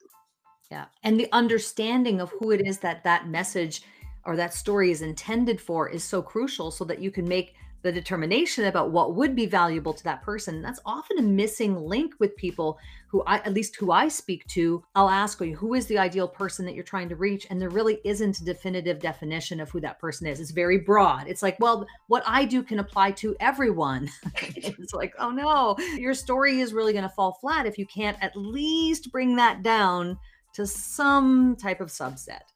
Yeah. 0.70 0.86
And 1.02 1.20
the 1.20 1.28
understanding 1.32 2.20
of 2.20 2.30
who 2.30 2.50
it 2.52 2.66
is 2.66 2.78
that 2.78 3.04
that 3.04 3.28
message 3.28 3.82
or 4.26 4.36
that 4.36 4.54
story 4.54 4.90
is 4.90 5.02
intended 5.02 5.60
for 5.60 5.88
is 5.88 6.04
so 6.04 6.22
crucial 6.22 6.70
so 6.70 6.84
that 6.84 7.00
you 7.00 7.10
can 7.10 7.26
make 7.26 7.54
the 7.84 7.92
determination 7.92 8.64
about 8.64 8.90
what 8.90 9.14
would 9.14 9.36
be 9.36 9.44
valuable 9.44 9.92
to 9.92 10.02
that 10.04 10.22
person. 10.22 10.62
That's 10.62 10.80
often 10.86 11.18
a 11.18 11.22
missing 11.22 11.76
link 11.76 12.14
with 12.18 12.34
people 12.34 12.78
who 13.08 13.22
I 13.26 13.36
at 13.36 13.52
least 13.52 13.76
who 13.76 13.92
I 13.92 14.08
speak 14.08 14.46
to. 14.48 14.82
I'll 14.94 15.10
ask 15.10 15.38
who 15.38 15.74
is 15.74 15.86
the 15.86 15.98
ideal 15.98 16.26
person 16.26 16.64
that 16.64 16.74
you're 16.74 16.82
trying 16.82 17.10
to 17.10 17.16
reach? 17.16 17.46
And 17.50 17.60
there 17.60 17.68
really 17.68 18.00
isn't 18.02 18.40
a 18.40 18.44
definitive 18.44 19.00
definition 19.00 19.60
of 19.60 19.70
who 19.70 19.80
that 19.82 20.00
person 20.00 20.26
is. 20.26 20.40
It's 20.40 20.50
very 20.50 20.78
broad. 20.78 21.28
It's 21.28 21.42
like, 21.42 21.60
well, 21.60 21.86
what 22.06 22.22
I 22.26 22.46
do 22.46 22.62
can 22.62 22.78
apply 22.78 23.10
to 23.12 23.36
everyone. 23.38 24.08
it's 24.34 24.94
like, 24.94 25.12
oh 25.18 25.30
no, 25.30 25.76
your 25.98 26.14
story 26.14 26.60
is 26.60 26.72
really 26.72 26.94
going 26.94 27.02
to 27.02 27.14
fall 27.14 27.34
flat 27.34 27.66
if 27.66 27.76
you 27.76 27.86
can't 27.86 28.16
at 28.22 28.34
least 28.34 29.12
bring 29.12 29.36
that 29.36 29.62
down 29.62 30.18
to 30.54 30.66
some 30.66 31.54
type 31.56 31.82
of 31.82 31.88
subset. 31.88 32.53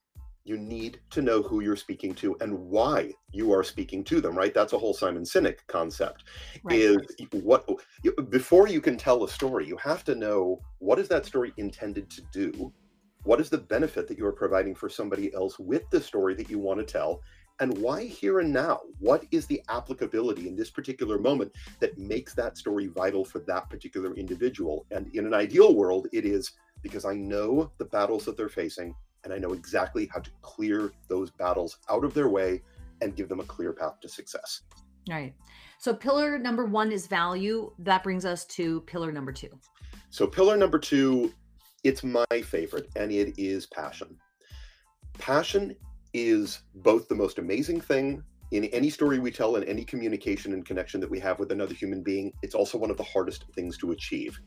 You 0.48 0.56
need 0.56 1.00
to 1.10 1.22
know 1.22 1.42
who 1.42 1.60
you're 1.60 1.76
speaking 1.76 2.14
to 2.14 2.36
and 2.40 2.52
why 2.58 3.12
you 3.32 3.52
are 3.52 3.62
speaking 3.62 4.02
to 4.04 4.20
them 4.20 4.36
right? 4.36 4.54
That's 4.54 4.72
a 4.72 4.78
whole 4.78 4.94
simon 4.94 5.22
sinek 5.22 5.58
concept 5.66 6.24
right. 6.64 6.78
is 6.78 6.98
what 7.32 7.68
before 8.30 8.68
you 8.68 8.80
can 8.80 8.96
tell 8.96 9.24
a 9.24 9.28
story 9.28 9.66
you 9.66 9.76
have 9.76 10.04
to 10.04 10.14
know 10.14 10.60
what 10.78 10.98
is 10.98 11.08
that 11.08 11.26
story 11.26 11.52
intended 11.56 12.10
to 12.10 12.22
do? 12.32 12.72
What 13.24 13.40
is 13.40 13.50
the 13.50 13.58
benefit 13.58 14.08
that 14.08 14.16
you 14.16 14.26
are 14.26 14.32
providing 14.32 14.74
for 14.74 14.88
somebody 14.88 15.34
else 15.34 15.58
with 15.58 15.82
the 15.90 16.00
story 16.00 16.34
that 16.34 16.48
you 16.48 16.58
want 16.58 16.78
to 16.80 16.86
tell? 16.86 17.20
And 17.60 17.76
why 17.78 18.04
here 18.04 18.38
and 18.38 18.52
now? 18.52 18.80
What 19.00 19.24
is 19.32 19.46
the 19.46 19.60
applicability 19.68 20.46
in 20.46 20.54
this 20.54 20.70
particular 20.70 21.18
moment 21.18 21.50
that 21.80 21.98
makes 21.98 22.32
that 22.34 22.56
story 22.56 22.86
vital 22.86 23.24
for 23.24 23.40
that 23.40 23.68
particular 23.68 24.14
individual? 24.14 24.86
And 24.92 25.12
in 25.14 25.26
an 25.26 25.34
ideal 25.34 25.74
world 25.74 26.06
it 26.12 26.24
is 26.24 26.52
because 26.82 27.04
i 27.04 27.14
know 27.14 27.70
the 27.78 27.84
battles 27.84 28.24
that 28.24 28.36
they're 28.36 28.48
facing 28.48 28.94
and 29.24 29.32
I 29.32 29.38
know 29.38 29.52
exactly 29.52 30.08
how 30.12 30.20
to 30.20 30.30
clear 30.42 30.92
those 31.08 31.30
battles 31.30 31.78
out 31.90 32.04
of 32.04 32.14
their 32.14 32.28
way 32.28 32.62
and 33.00 33.16
give 33.16 33.28
them 33.28 33.40
a 33.40 33.44
clear 33.44 33.72
path 33.72 34.00
to 34.00 34.08
success. 34.08 34.62
Right. 35.08 35.34
So, 35.78 35.94
pillar 35.94 36.38
number 36.38 36.64
one 36.64 36.92
is 36.92 37.06
value. 37.06 37.72
That 37.78 38.02
brings 38.02 38.24
us 38.24 38.44
to 38.46 38.80
pillar 38.82 39.12
number 39.12 39.32
two. 39.32 39.50
So, 40.10 40.26
pillar 40.26 40.56
number 40.56 40.78
two, 40.78 41.32
it's 41.84 42.02
my 42.02 42.26
favorite, 42.44 42.88
and 42.96 43.12
it 43.12 43.34
is 43.38 43.66
passion. 43.66 44.16
Passion 45.18 45.76
is 46.12 46.60
both 46.74 47.08
the 47.08 47.14
most 47.14 47.38
amazing 47.38 47.80
thing 47.80 48.22
in 48.50 48.64
any 48.66 48.90
story 48.90 49.18
we 49.18 49.30
tell 49.30 49.56
and 49.56 49.64
any 49.66 49.84
communication 49.84 50.52
and 50.52 50.64
connection 50.64 51.00
that 51.00 51.10
we 51.10 51.20
have 51.20 51.38
with 51.38 51.52
another 51.52 51.74
human 51.74 52.02
being. 52.02 52.32
It's 52.42 52.54
also 52.54 52.78
one 52.78 52.90
of 52.90 52.96
the 52.96 53.02
hardest 53.02 53.44
things 53.54 53.76
to 53.78 53.92
achieve 53.92 54.38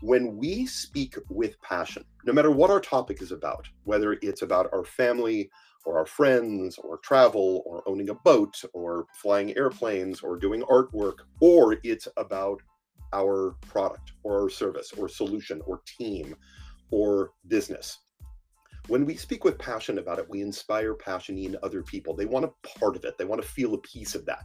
when 0.00 0.36
we 0.36 0.66
speak 0.66 1.16
with 1.28 1.60
passion, 1.62 2.04
no 2.24 2.32
matter 2.32 2.50
what 2.50 2.70
our 2.70 2.80
topic 2.80 3.20
is 3.20 3.32
about, 3.32 3.68
whether 3.84 4.16
it's 4.22 4.42
about 4.42 4.68
our 4.72 4.84
family 4.84 5.50
or 5.84 5.98
our 5.98 6.06
friends 6.06 6.78
or 6.78 6.98
travel 6.98 7.62
or 7.66 7.82
owning 7.86 8.10
a 8.10 8.14
boat 8.14 8.62
or 8.74 9.06
flying 9.14 9.56
airplanes 9.56 10.20
or 10.20 10.36
doing 10.36 10.62
artwork, 10.62 11.18
or 11.40 11.76
it's 11.82 12.08
about 12.16 12.60
our 13.12 13.56
product 13.66 14.12
or 14.22 14.42
our 14.42 14.50
service 14.50 14.92
or 14.92 15.08
solution 15.08 15.60
or 15.66 15.80
team 15.86 16.36
or 16.90 17.32
business. 17.48 17.98
When 18.88 19.04
we 19.04 19.16
speak 19.16 19.44
with 19.44 19.58
passion 19.58 19.98
about 19.98 20.18
it, 20.18 20.28
we 20.28 20.40
inspire 20.40 20.94
passion 20.94 21.38
in 21.38 21.56
other 21.62 21.82
people. 21.82 22.14
They 22.14 22.26
want 22.26 22.46
a 22.46 22.68
part 22.78 22.96
of 22.96 23.04
it, 23.04 23.16
they 23.18 23.24
want 23.24 23.40
to 23.40 23.48
feel 23.48 23.74
a 23.74 23.78
piece 23.78 24.14
of 24.14 24.26
that 24.26 24.44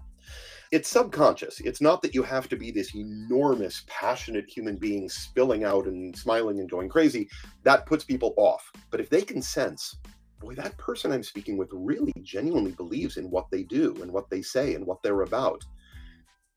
it's 0.73 0.89
subconscious. 0.89 1.59
It's 1.59 1.81
not 1.81 2.01
that 2.01 2.15
you 2.15 2.23
have 2.23 2.49
to 2.49 2.55
be 2.55 2.71
this 2.71 2.95
enormous, 2.95 3.83
passionate 3.85 4.49
human 4.49 4.75
being 4.75 5.07
spilling 5.07 5.63
out 5.63 5.85
and 5.85 6.17
smiling 6.17 6.59
and 6.59 6.67
going 6.67 6.89
crazy. 6.89 7.29
That 7.61 7.85
puts 7.85 8.03
people 8.03 8.33
off. 8.37 8.71
But 8.89 8.99
if 8.99 9.07
they 9.07 9.21
can 9.21 9.39
sense, 9.39 9.97
boy, 10.39 10.55
that 10.55 10.75
person 10.79 11.11
I'm 11.11 11.21
speaking 11.21 11.57
with 11.57 11.69
really 11.71 12.11
genuinely 12.23 12.71
believes 12.71 13.17
in 13.17 13.29
what 13.29 13.51
they 13.51 13.61
do 13.61 13.95
and 14.01 14.11
what 14.11 14.31
they 14.31 14.41
say 14.41 14.73
and 14.73 14.83
what 14.83 15.03
they're 15.03 15.21
about, 15.21 15.63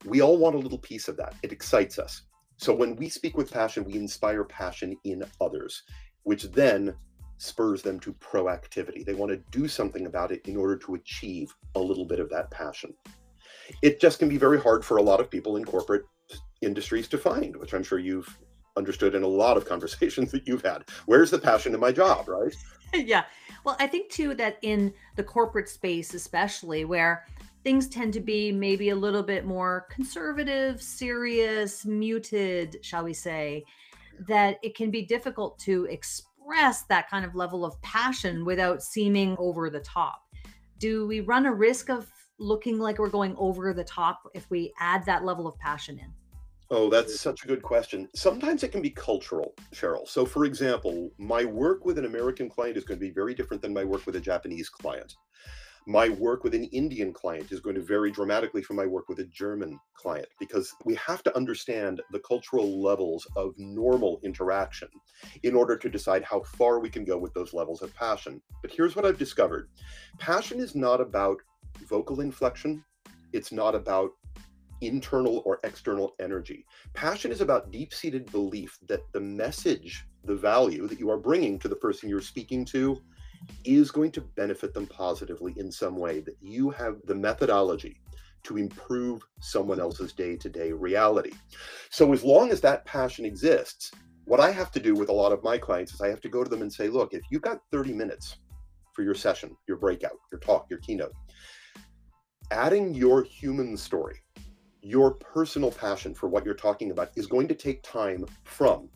we 0.03 0.23
all 0.23 0.39
want 0.39 0.55
a 0.55 0.59
little 0.59 0.79
piece 0.79 1.07
of 1.07 1.17
that. 1.17 1.35
It 1.43 1.51
excites 1.51 1.99
us. 1.99 2.23
So 2.57 2.73
when 2.73 2.95
we 2.95 3.09
speak 3.09 3.37
with 3.37 3.53
passion, 3.53 3.83
we 3.83 3.93
inspire 3.93 4.43
passion 4.43 4.97
in 5.03 5.23
others, 5.39 5.83
which 6.23 6.45
then 6.45 6.95
spurs 7.37 7.81
them 7.81 7.99
to 7.99 8.13
proactivity. 8.13 9.05
They 9.05 9.13
want 9.13 9.31
to 9.31 9.37
do 9.51 9.67
something 9.67 10.05
about 10.05 10.31
it 10.31 10.41
in 10.47 10.57
order 10.57 10.77
to 10.77 10.95
achieve 10.95 11.53
a 11.75 11.79
little 11.79 12.05
bit 12.05 12.19
of 12.19 12.29
that 12.29 12.49
passion 12.51 12.93
it 13.81 13.99
just 13.99 14.19
can 14.19 14.29
be 14.29 14.37
very 14.37 14.59
hard 14.59 14.83
for 14.83 14.97
a 14.97 15.01
lot 15.01 15.19
of 15.19 15.29
people 15.29 15.57
in 15.57 15.65
corporate 15.65 16.05
industries 16.61 17.07
to 17.09 17.17
find, 17.17 17.55
which 17.55 17.73
I'm 17.73 17.83
sure 17.83 17.99
you've 17.99 18.37
understood 18.75 19.15
in 19.15 19.23
a 19.23 19.27
lot 19.27 19.57
of 19.57 19.65
conversations 19.69 20.31
that 20.31 20.47
you've 20.47 20.63
had. 20.63 20.83
Where's 21.05 21.31
the 21.31 21.39
passion 21.39 21.73
in 21.73 21.79
my 21.79 21.91
job, 21.91 22.27
right? 22.27 22.55
yeah. 22.93 23.25
Well, 23.63 23.75
I 23.79 23.87
think 23.87 24.09
too 24.09 24.33
that 24.35 24.57
in 24.61 24.93
the 25.15 25.23
corporate 25.23 25.69
space, 25.69 26.13
especially 26.13 26.85
where 26.85 27.25
things 27.63 27.89
tend 27.89 28.13
to 28.13 28.21
be 28.21 28.51
maybe 28.51 28.89
a 28.89 28.95
little 28.95 29.23
bit 29.23 29.45
more 29.45 29.87
conservative, 29.89 30.81
serious, 30.81 31.85
muted, 31.85 32.77
shall 32.81 33.03
we 33.03 33.13
say, 33.13 33.65
that 34.27 34.57
it 34.63 34.75
can 34.75 34.89
be 34.89 35.01
difficult 35.01 35.59
to 35.59 35.85
express 36.47 36.83
that 36.83 37.09
kind 37.09 37.25
of 37.25 37.35
level 37.35 37.65
of 37.65 37.79
passion 37.81 38.45
without 38.45 38.81
seeming 38.81 39.35
over 39.37 39.69
the 39.69 39.79
top. 39.79 40.23
Do 40.79 41.07
we 41.07 41.19
run 41.21 41.45
a 41.45 41.53
risk 41.53 41.89
of 41.89 42.09
looking 42.39 42.79
like 42.79 42.99
we're 42.99 43.09
going 43.09 43.35
over 43.37 43.73
the 43.73 43.83
top 43.83 44.21
if 44.33 44.49
we 44.49 44.73
add 44.79 45.05
that 45.05 45.25
level 45.25 45.47
of 45.47 45.57
passion 45.57 45.99
in? 45.99 46.13
Oh, 46.69 46.89
that's 46.89 47.19
such 47.19 47.43
a 47.43 47.47
good 47.47 47.61
question. 47.61 48.09
Sometimes 48.13 48.63
it 48.63 48.71
can 48.71 48.81
be 48.81 48.89
cultural, 48.89 49.55
Cheryl. 49.73 50.07
So, 50.07 50.25
for 50.25 50.45
example, 50.45 51.11
my 51.17 51.45
work 51.45 51.85
with 51.85 51.97
an 51.97 52.05
American 52.05 52.49
client 52.49 52.77
is 52.77 52.83
going 52.83 52.99
to 52.99 53.05
be 53.05 53.11
very 53.11 53.33
different 53.33 53.61
than 53.61 53.73
my 53.73 53.85
work 53.85 54.05
with 54.05 54.17
a 54.17 54.21
Japanese 54.21 54.69
client. 54.69 55.15
My 55.89 56.09
work 56.09 56.43
with 56.43 56.53
an 56.53 56.65
Indian 56.65 57.13
client 57.13 57.53
is 57.53 57.61
going 57.61 57.75
to 57.75 57.81
vary 57.81 58.11
dramatically 58.11 58.61
from 58.61 58.75
my 58.75 58.85
work 58.85 59.07
with 59.07 59.19
a 59.19 59.23
German 59.23 59.79
client 59.93 60.27
because 60.37 60.75
we 60.83 60.95
have 60.95 61.23
to 61.23 61.33
understand 61.33 62.01
the 62.11 62.19
cultural 62.19 62.83
levels 62.83 63.25
of 63.37 63.53
normal 63.57 64.19
interaction 64.21 64.89
in 65.43 65.55
order 65.55 65.77
to 65.77 65.89
decide 65.89 66.25
how 66.25 66.41
far 66.41 66.81
we 66.81 66.89
can 66.89 67.05
go 67.05 67.17
with 67.17 67.33
those 67.33 67.53
levels 67.53 67.81
of 67.81 67.95
passion. 67.95 68.41
But 68.61 68.71
here's 68.71 68.97
what 68.97 69.05
I've 69.05 69.17
discovered 69.17 69.69
passion 70.19 70.59
is 70.59 70.75
not 70.75 70.99
about 70.99 71.37
vocal 71.87 72.19
inflection. 72.19 72.83
It's 73.31 73.53
not 73.53 73.73
about 73.73 74.11
internal 74.81 75.41
or 75.45 75.61
external 75.63 76.15
energy. 76.19 76.65
Passion 76.95 77.31
is 77.31 77.39
about 77.39 77.71
deep 77.71 77.93
seated 77.93 78.29
belief 78.33 78.77
that 78.89 79.09
the 79.13 79.21
message, 79.21 80.05
the 80.25 80.35
value 80.35 80.85
that 80.89 80.99
you 80.99 81.09
are 81.09 81.17
bringing 81.17 81.57
to 81.59 81.69
the 81.69 81.77
person 81.77 82.09
you're 82.09 82.19
speaking 82.19 82.65
to 82.65 83.01
is 83.65 83.91
going 83.91 84.11
to 84.11 84.21
benefit 84.21 84.73
them 84.73 84.87
positively 84.87 85.53
in 85.57 85.71
some 85.71 85.95
way, 85.95 86.19
that 86.21 86.37
you 86.41 86.69
have 86.71 86.97
the 87.05 87.15
methodology 87.15 88.01
to 88.43 88.57
improve 88.57 89.25
someone 89.41 89.79
else's 89.79 90.13
day 90.13 90.35
to 90.37 90.49
day 90.49 90.71
reality. 90.71 91.33
So, 91.89 92.13
as 92.13 92.23
long 92.23 92.51
as 92.51 92.61
that 92.61 92.85
passion 92.85 93.25
exists, 93.25 93.91
what 94.25 94.39
I 94.39 94.51
have 94.51 94.71
to 94.71 94.79
do 94.79 94.93
with 94.93 95.09
a 95.09 95.13
lot 95.13 95.31
of 95.31 95.43
my 95.43 95.57
clients 95.57 95.93
is 95.93 96.01
I 96.01 96.09
have 96.09 96.21
to 96.21 96.29
go 96.29 96.43
to 96.43 96.49
them 96.49 96.61
and 96.61 96.71
say, 96.71 96.89
look, 96.89 97.13
if 97.13 97.21
you've 97.29 97.41
got 97.41 97.61
30 97.71 97.93
minutes 97.93 98.37
for 98.93 99.03
your 99.03 99.15
session, 99.15 99.55
your 99.67 99.77
breakout, 99.77 100.17
your 100.31 100.39
talk, 100.39 100.67
your 100.69 100.79
keynote, 100.79 101.13
adding 102.51 102.93
your 102.93 103.23
human 103.23 103.77
story, 103.77 104.21
your 104.81 105.11
personal 105.11 105.71
passion 105.71 106.13
for 106.13 106.29
what 106.29 106.45
you're 106.45 106.53
talking 106.53 106.91
about 106.91 107.11
is 107.15 107.27
going 107.27 107.47
to 107.47 107.55
take 107.55 107.81
time 107.83 108.25
from 108.43 108.89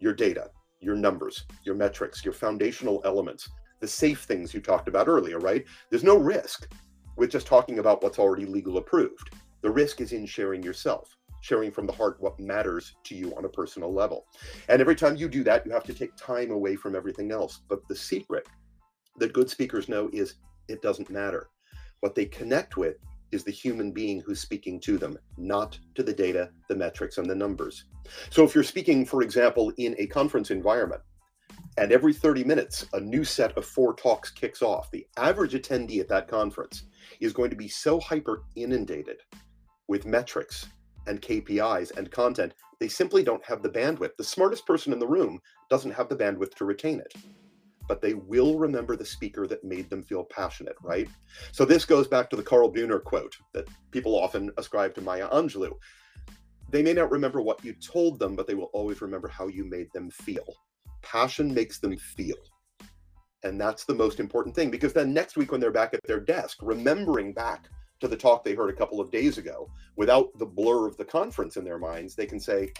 your 0.00 0.12
data, 0.12 0.50
your 0.80 0.94
numbers, 0.94 1.44
your 1.64 1.74
metrics, 1.74 2.24
your 2.24 2.34
foundational 2.34 3.00
elements, 3.04 3.48
the 3.80 3.88
safe 3.88 4.24
things 4.24 4.52
you 4.52 4.60
talked 4.60 4.88
about 4.88 5.08
earlier, 5.08 5.38
right? 5.38 5.64
There's 5.90 6.04
no 6.04 6.16
risk 6.16 6.72
with 7.16 7.30
just 7.30 7.46
talking 7.46 7.78
about 7.78 8.02
what's 8.02 8.18
already 8.18 8.46
legal 8.46 8.78
approved. 8.78 9.34
The 9.62 9.70
risk 9.70 10.00
is 10.00 10.12
in 10.12 10.26
sharing 10.26 10.62
yourself, 10.62 11.16
sharing 11.40 11.70
from 11.70 11.86
the 11.86 11.92
heart 11.92 12.16
what 12.20 12.38
matters 12.38 12.94
to 13.04 13.14
you 13.14 13.34
on 13.36 13.44
a 13.44 13.48
personal 13.48 13.92
level. 13.92 14.26
And 14.68 14.80
every 14.80 14.94
time 14.94 15.16
you 15.16 15.28
do 15.28 15.42
that, 15.44 15.66
you 15.66 15.72
have 15.72 15.84
to 15.84 15.94
take 15.94 16.14
time 16.16 16.50
away 16.50 16.76
from 16.76 16.94
everything 16.94 17.32
else. 17.32 17.60
But 17.68 17.86
the 17.88 17.96
secret 17.96 18.46
that 19.18 19.32
good 19.32 19.50
speakers 19.50 19.88
know 19.88 20.08
is 20.12 20.34
it 20.68 20.82
doesn't 20.82 21.10
matter. 21.10 21.48
What 22.00 22.14
they 22.14 22.26
connect 22.26 22.76
with 22.76 22.96
is 23.32 23.44
the 23.44 23.50
human 23.50 23.90
being 23.90 24.20
who's 24.20 24.40
speaking 24.40 24.80
to 24.80 24.96
them, 24.96 25.18
not 25.36 25.78
to 25.94 26.02
the 26.02 26.12
data, 26.12 26.50
the 26.68 26.76
metrics, 26.76 27.18
and 27.18 27.28
the 27.28 27.34
numbers. 27.34 27.84
So 28.30 28.44
if 28.44 28.54
you're 28.54 28.64
speaking, 28.64 29.04
for 29.04 29.22
example, 29.22 29.72
in 29.76 29.94
a 29.98 30.06
conference 30.06 30.50
environment, 30.50 31.02
and 31.76 31.92
every 31.92 32.12
30 32.12 32.44
minutes, 32.44 32.86
a 32.92 33.00
new 33.00 33.24
set 33.24 33.56
of 33.56 33.64
four 33.64 33.94
talks 33.94 34.30
kicks 34.30 34.62
off, 34.62 34.90
the 34.90 35.06
average 35.16 35.54
attendee 35.54 36.00
at 36.00 36.08
that 36.08 36.28
conference 36.28 36.84
is 37.20 37.32
going 37.32 37.50
to 37.50 37.56
be 37.56 37.68
so 37.68 38.00
hyper 38.00 38.42
inundated 38.56 39.18
with 39.86 40.06
metrics 40.06 40.66
and 41.06 41.22
KPIs 41.22 41.96
and 41.96 42.10
content, 42.10 42.52
they 42.80 42.88
simply 42.88 43.22
don't 43.22 43.44
have 43.44 43.62
the 43.62 43.70
bandwidth. 43.70 44.16
The 44.16 44.24
smartest 44.24 44.66
person 44.66 44.92
in 44.92 44.98
the 44.98 45.06
room 45.06 45.40
doesn't 45.70 45.92
have 45.92 46.08
the 46.08 46.16
bandwidth 46.16 46.54
to 46.56 46.64
retain 46.64 47.00
it 47.00 47.14
but 47.88 48.02
they 48.02 48.14
will 48.14 48.58
remember 48.58 48.94
the 48.94 49.04
speaker 49.04 49.46
that 49.48 49.64
made 49.64 49.90
them 49.90 50.02
feel 50.02 50.24
passionate, 50.24 50.76
right? 50.82 51.08
So 51.52 51.64
this 51.64 51.84
goes 51.84 52.06
back 52.06 52.30
to 52.30 52.36
the 52.36 52.42
Carl 52.42 52.70
Buehner 52.70 53.02
quote 53.02 53.36
that 53.54 53.66
people 53.90 54.16
often 54.16 54.52
ascribe 54.58 54.94
to 54.94 55.00
Maya 55.00 55.28
Angelou. 55.30 55.72
They 56.70 56.82
may 56.82 56.92
not 56.92 57.10
remember 57.10 57.40
what 57.40 57.64
you 57.64 57.72
told 57.72 58.18
them, 58.18 58.36
but 58.36 58.46
they 58.46 58.54
will 58.54 58.70
always 58.74 59.00
remember 59.00 59.26
how 59.26 59.48
you 59.48 59.64
made 59.64 59.88
them 59.94 60.10
feel. 60.10 60.46
Passion 61.02 61.52
makes 61.52 61.78
them 61.78 61.96
feel. 61.96 62.36
And 63.44 63.60
that's 63.60 63.84
the 63.84 63.94
most 63.94 64.18
important 64.18 64.54
thing 64.54 64.70
because 64.70 64.92
then 64.92 65.14
next 65.14 65.36
week 65.36 65.52
when 65.52 65.60
they're 65.60 65.70
back 65.70 65.94
at 65.94 66.00
their 66.06 66.20
desk, 66.20 66.58
remembering 66.60 67.32
back 67.32 67.68
to 68.00 68.08
the 68.08 68.16
talk 68.16 68.44
they 68.44 68.54
heard 68.54 68.70
a 68.70 68.76
couple 68.76 69.00
of 69.00 69.10
days 69.10 69.38
ago 69.38 69.68
without 69.96 70.26
the 70.38 70.46
blur 70.46 70.86
of 70.86 70.96
the 70.96 71.04
conference 71.04 71.56
in 71.56 71.64
their 71.64 71.78
minds, 71.78 72.14
they 72.14 72.26
can 72.26 72.40
say, 72.40 72.72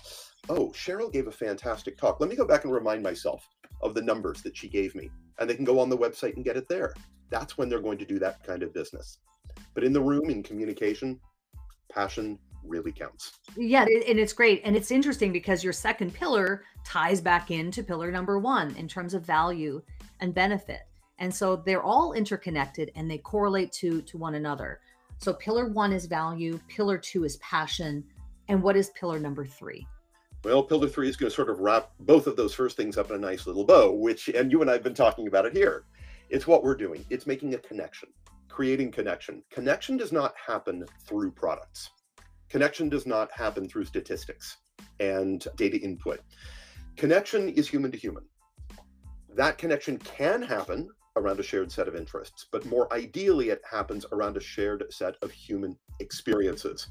Oh, 0.49 0.69
Cheryl 0.71 1.13
gave 1.13 1.27
a 1.27 1.33
fantastic 1.33 1.97
talk. 1.97 2.21
Let 2.21 2.31
me 2.31 2.37
go 2.37 2.47
back 2.47 2.65
and 2.65 2.73
remind 2.73 3.03
myself 3.03 3.49
of 3.83 3.95
the 3.95 4.03
numbers 4.03 4.43
that 4.43 4.57
she 4.57 4.69
gave 4.69 4.95
me. 4.95 5.11
And 5.39 5.49
they 5.49 5.55
can 5.55 5.65
go 5.65 5.79
on 5.79 5.89
the 5.89 5.99
website 5.99 6.37
and 6.37 6.45
get 6.45 6.57
it 6.57 6.69
there. 6.69 6.95
That's 7.31 7.59
when 7.59 7.69
they're 7.69 7.81
going 7.81 7.99
to 7.99 8.05
do 8.05 8.19
that 8.21 8.43
kind 8.45 8.63
of 8.63 8.73
business. 8.73 9.19
But 9.75 9.85
in 9.85 9.93
the 9.93 10.01
room, 10.01 10.31
in 10.31 10.43
communication, 10.43 11.21
passion 11.93 12.39
really 12.65 12.93
counts. 12.93 13.39
Yeah, 13.57 13.83
and 13.83 14.19
it's 14.19 14.33
great. 14.33 14.63
And 14.65 14.77
it's 14.77 14.91
interesting 14.91 15.33
because 15.33 15.65
your 15.65 15.73
second 15.73 16.15
pillar 16.15 16.65
ties 16.85 17.21
back 17.21 17.51
into 17.51 17.83
pillar 17.83 18.11
number 18.11 18.39
one 18.39 18.75
in 18.77 18.89
terms 18.89 19.15
of 19.15 19.25
value 19.25 19.83
and 20.21 20.35
benefit. 20.35 20.81
And 21.19 21.35
so 21.35 21.57
they're 21.57 21.83
all 21.83 22.13
interconnected 22.13 22.93
and 22.95 23.11
they 23.11 23.19
correlate 23.19 23.73
to 23.73 24.03
to 24.03 24.19
one 24.19 24.35
another. 24.35 24.81
So 25.19 25.35
pillar 25.35 25.67
1 25.67 25.93
is 25.93 26.07
value, 26.07 26.61
pillar 26.69 26.97
2 26.97 27.25
is 27.25 27.39
passion, 27.39 28.05
and 28.47 28.63
what 28.63 28.77
is 28.77 28.91
pillar 28.91 29.19
number 29.19 29.45
3? 29.45 29.85
Well, 30.45 30.63
pillar 30.63 30.89
3 30.89 31.09
is 31.09 31.17
going 31.17 31.29
to 31.29 31.35
sort 31.35 31.51
of 31.51 31.59
wrap 31.59 31.91
both 32.01 32.29
of 32.29 32.37
those 32.37 32.55
first 32.55 32.77
things 32.77 32.97
up 32.97 33.11
in 33.11 33.17
a 33.17 33.19
nice 33.19 33.45
little 33.45 33.65
bow, 33.65 33.93
which 33.93 34.29
and 34.29 34.53
you 34.53 34.61
and 34.61 34.71
I 34.71 34.75
have 34.75 34.85
been 34.85 34.95
talking 34.95 35.27
about 35.27 35.45
it 35.45 35.53
here. 35.53 35.85
It's 36.31 36.47
what 36.47 36.63
we're 36.63 36.77
doing. 36.77 37.05
It's 37.11 37.27
making 37.27 37.55
a 37.55 37.59
connection, 37.59 38.11
creating 38.49 38.93
connection. 38.93 39.43
Connection 39.51 39.97
does 39.97 40.13
not 40.13 40.35
happen 40.37 40.85
through 41.05 41.33
products. 41.33 41.91
Connection 42.49 42.89
does 42.89 43.07
not 43.07 43.31
happen 43.33 43.69
through 43.69 43.85
statistics 43.85 44.57
and 45.01 45.47
data 45.57 45.79
input. 45.79 46.21
Connection 46.97 47.49
is 47.51 47.69
human 47.69 47.91
to 47.93 47.99
human. 47.99 48.25
That 49.35 49.59
connection 49.59 49.99
can 49.99 50.43
happen 50.43 50.89
around 51.17 51.39
a 51.41 51.43
shared 51.43 51.71
set 51.71 51.89
of 51.89 51.97
interests, 51.97 52.47
but 52.51 52.65
more 52.67 52.93
ideally, 52.93 53.51
it 53.51 53.61
happens 53.69 54.07
around 54.13 54.37
a 54.37 54.41
shared 54.41 54.85
set 54.91 55.17
of 55.23 55.31
human 55.31 55.77
experiences. 56.01 56.89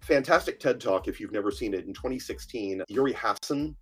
Fantastic 0.00 0.58
TED 0.58 0.80
Talk, 0.80 1.08
if 1.08 1.20
you've 1.20 1.32
never 1.32 1.50
seen 1.50 1.74
it, 1.74 1.86
in 1.86 1.92
2016, 1.92 2.82
Uri 2.88 3.12
Hasson. 3.12 3.76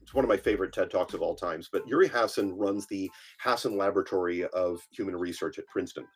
It's 0.00 0.14
one 0.14 0.24
of 0.24 0.28
my 0.28 0.36
favorite 0.36 0.72
TED 0.72 0.90
Talks 0.90 1.14
of 1.14 1.22
all 1.22 1.34
times, 1.34 1.68
but 1.72 1.86
Uri 1.86 2.08
Hasson 2.08 2.52
runs 2.56 2.86
the 2.86 3.10
Hasson 3.38 3.76
Laboratory 3.76 4.44
of 4.46 4.80
Human 4.90 5.16
Research 5.16 5.58
at 5.58 5.66
Princeton. 5.68 6.06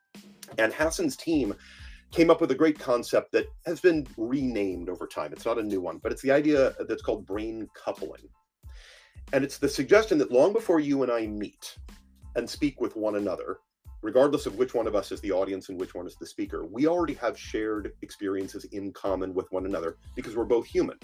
And 0.59 0.73
Hasson's 0.73 1.17
team 1.17 1.55
came 2.13 2.31
up 2.31 2.41
with 2.41 2.51
a 2.51 2.55
great 2.55 2.79
concept 2.79 3.33
that 3.33 3.47
has 3.67 3.81
been 3.81 4.07
renamed 4.17 4.89
over 4.89 5.07
time. 5.07 5.33
It's 5.33 5.45
not 5.45 5.59
a 5.59 5.63
new 5.63 5.81
one, 5.81 5.99
but 5.99 6.13
it's 6.13 6.23
the 6.23 6.31
idea 6.31 6.75
that's 6.89 7.03
called 7.03 7.27
brain 7.27 7.69
coupling. 7.75 8.29
And 9.33 9.45
it's 9.45 9.59
the 9.59 9.69
suggestion 9.69 10.19
that 10.19 10.31
long 10.31 10.53
before 10.53 10.81
you 10.81 11.03
and 11.03 11.11
I 11.11 11.27
meet 11.27 11.77
and 12.37 12.49
speak 12.49 12.81
with 12.81 12.97
one 12.97 13.17
another, 13.17 13.59
regardless 14.03 14.47
of 14.47 14.57
which 14.57 14.75
one 14.75 14.87
of 14.87 14.95
us 14.95 15.11
is 15.11 15.21
the 15.21 15.33
audience 15.33 15.69
and 15.69 15.81
which 15.81 15.95
one 15.95 16.07
is 16.07 16.17
the 16.17 16.27
speaker, 16.27 16.65
we 16.65 16.87
already 16.87 17.15
have 17.15 17.39
shared 17.39 17.93
experiences 18.03 18.65
in 18.67 18.93
common 18.93 19.35
with 19.35 19.51
one 19.51 19.67
another 19.67 19.97
because 20.15 20.37
we're 20.37 20.45
both 20.45 20.67
human. 20.67 20.99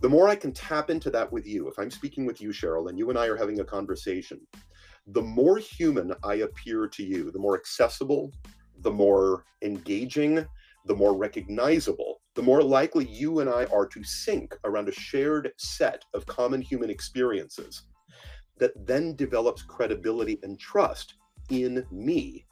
The 0.00 0.08
more 0.08 0.28
I 0.28 0.36
can 0.36 0.52
tap 0.52 0.90
into 0.90 1.10
that 1.10 1.32
with 1.32 1.46
you, 1.46 1.68
if 1.68 1.78
I'm 1.78 1.90
speaking 1.90 2.26
with 2.26 2.42
you, 2.42 2.50
Cheryl, 2.50 2.90
and 2.90 2.98
you 2.98 3.08
and 3.08 3.18
I 3.18 3.26
are 3.26 3.36
having 3.36 3.60
a 3.60 3.64
conversation, 3.64 4.40
the 5.06 5.22
more 5.22 5.56
human 5.56 6.12
I 6.22 6.34
appear 6.36 6.88
to 6.88 7.02
you, 7.02 7.30
the 7.30 7.38
more 7.38 7.56
accessible, 7.56 8.32
the 8.80 8.90
more 8.90 9.44
engaging, 9.62 10.46
the 10.86 10.94
more 10.94 11.16
recognizable, 11.16 12.20
the 12.34 12.42
more 12.42 12.62
likely 12.62 13.06
you 13.06 13.40
and 13.40 13.50
I 13.50 13.64
are 13.66 13.86
to 13.86 14.04
sync 14.04 14.54
around 14.64 14.88
a 14.88 14.92
shared 14.92 15.52
set 15.56 16.04
of 16.14 16.26
common 16.26 16.60
human 16.60 16.90
experiences 16.90 17.82
that 18.58 18.72
then 18.86 19.16
develops 19.16 19.62
credibility 19.62 20.38
and 20.42 20.58
trust 20.58 21.14
in 21.50 21.84
me 21.90 22.46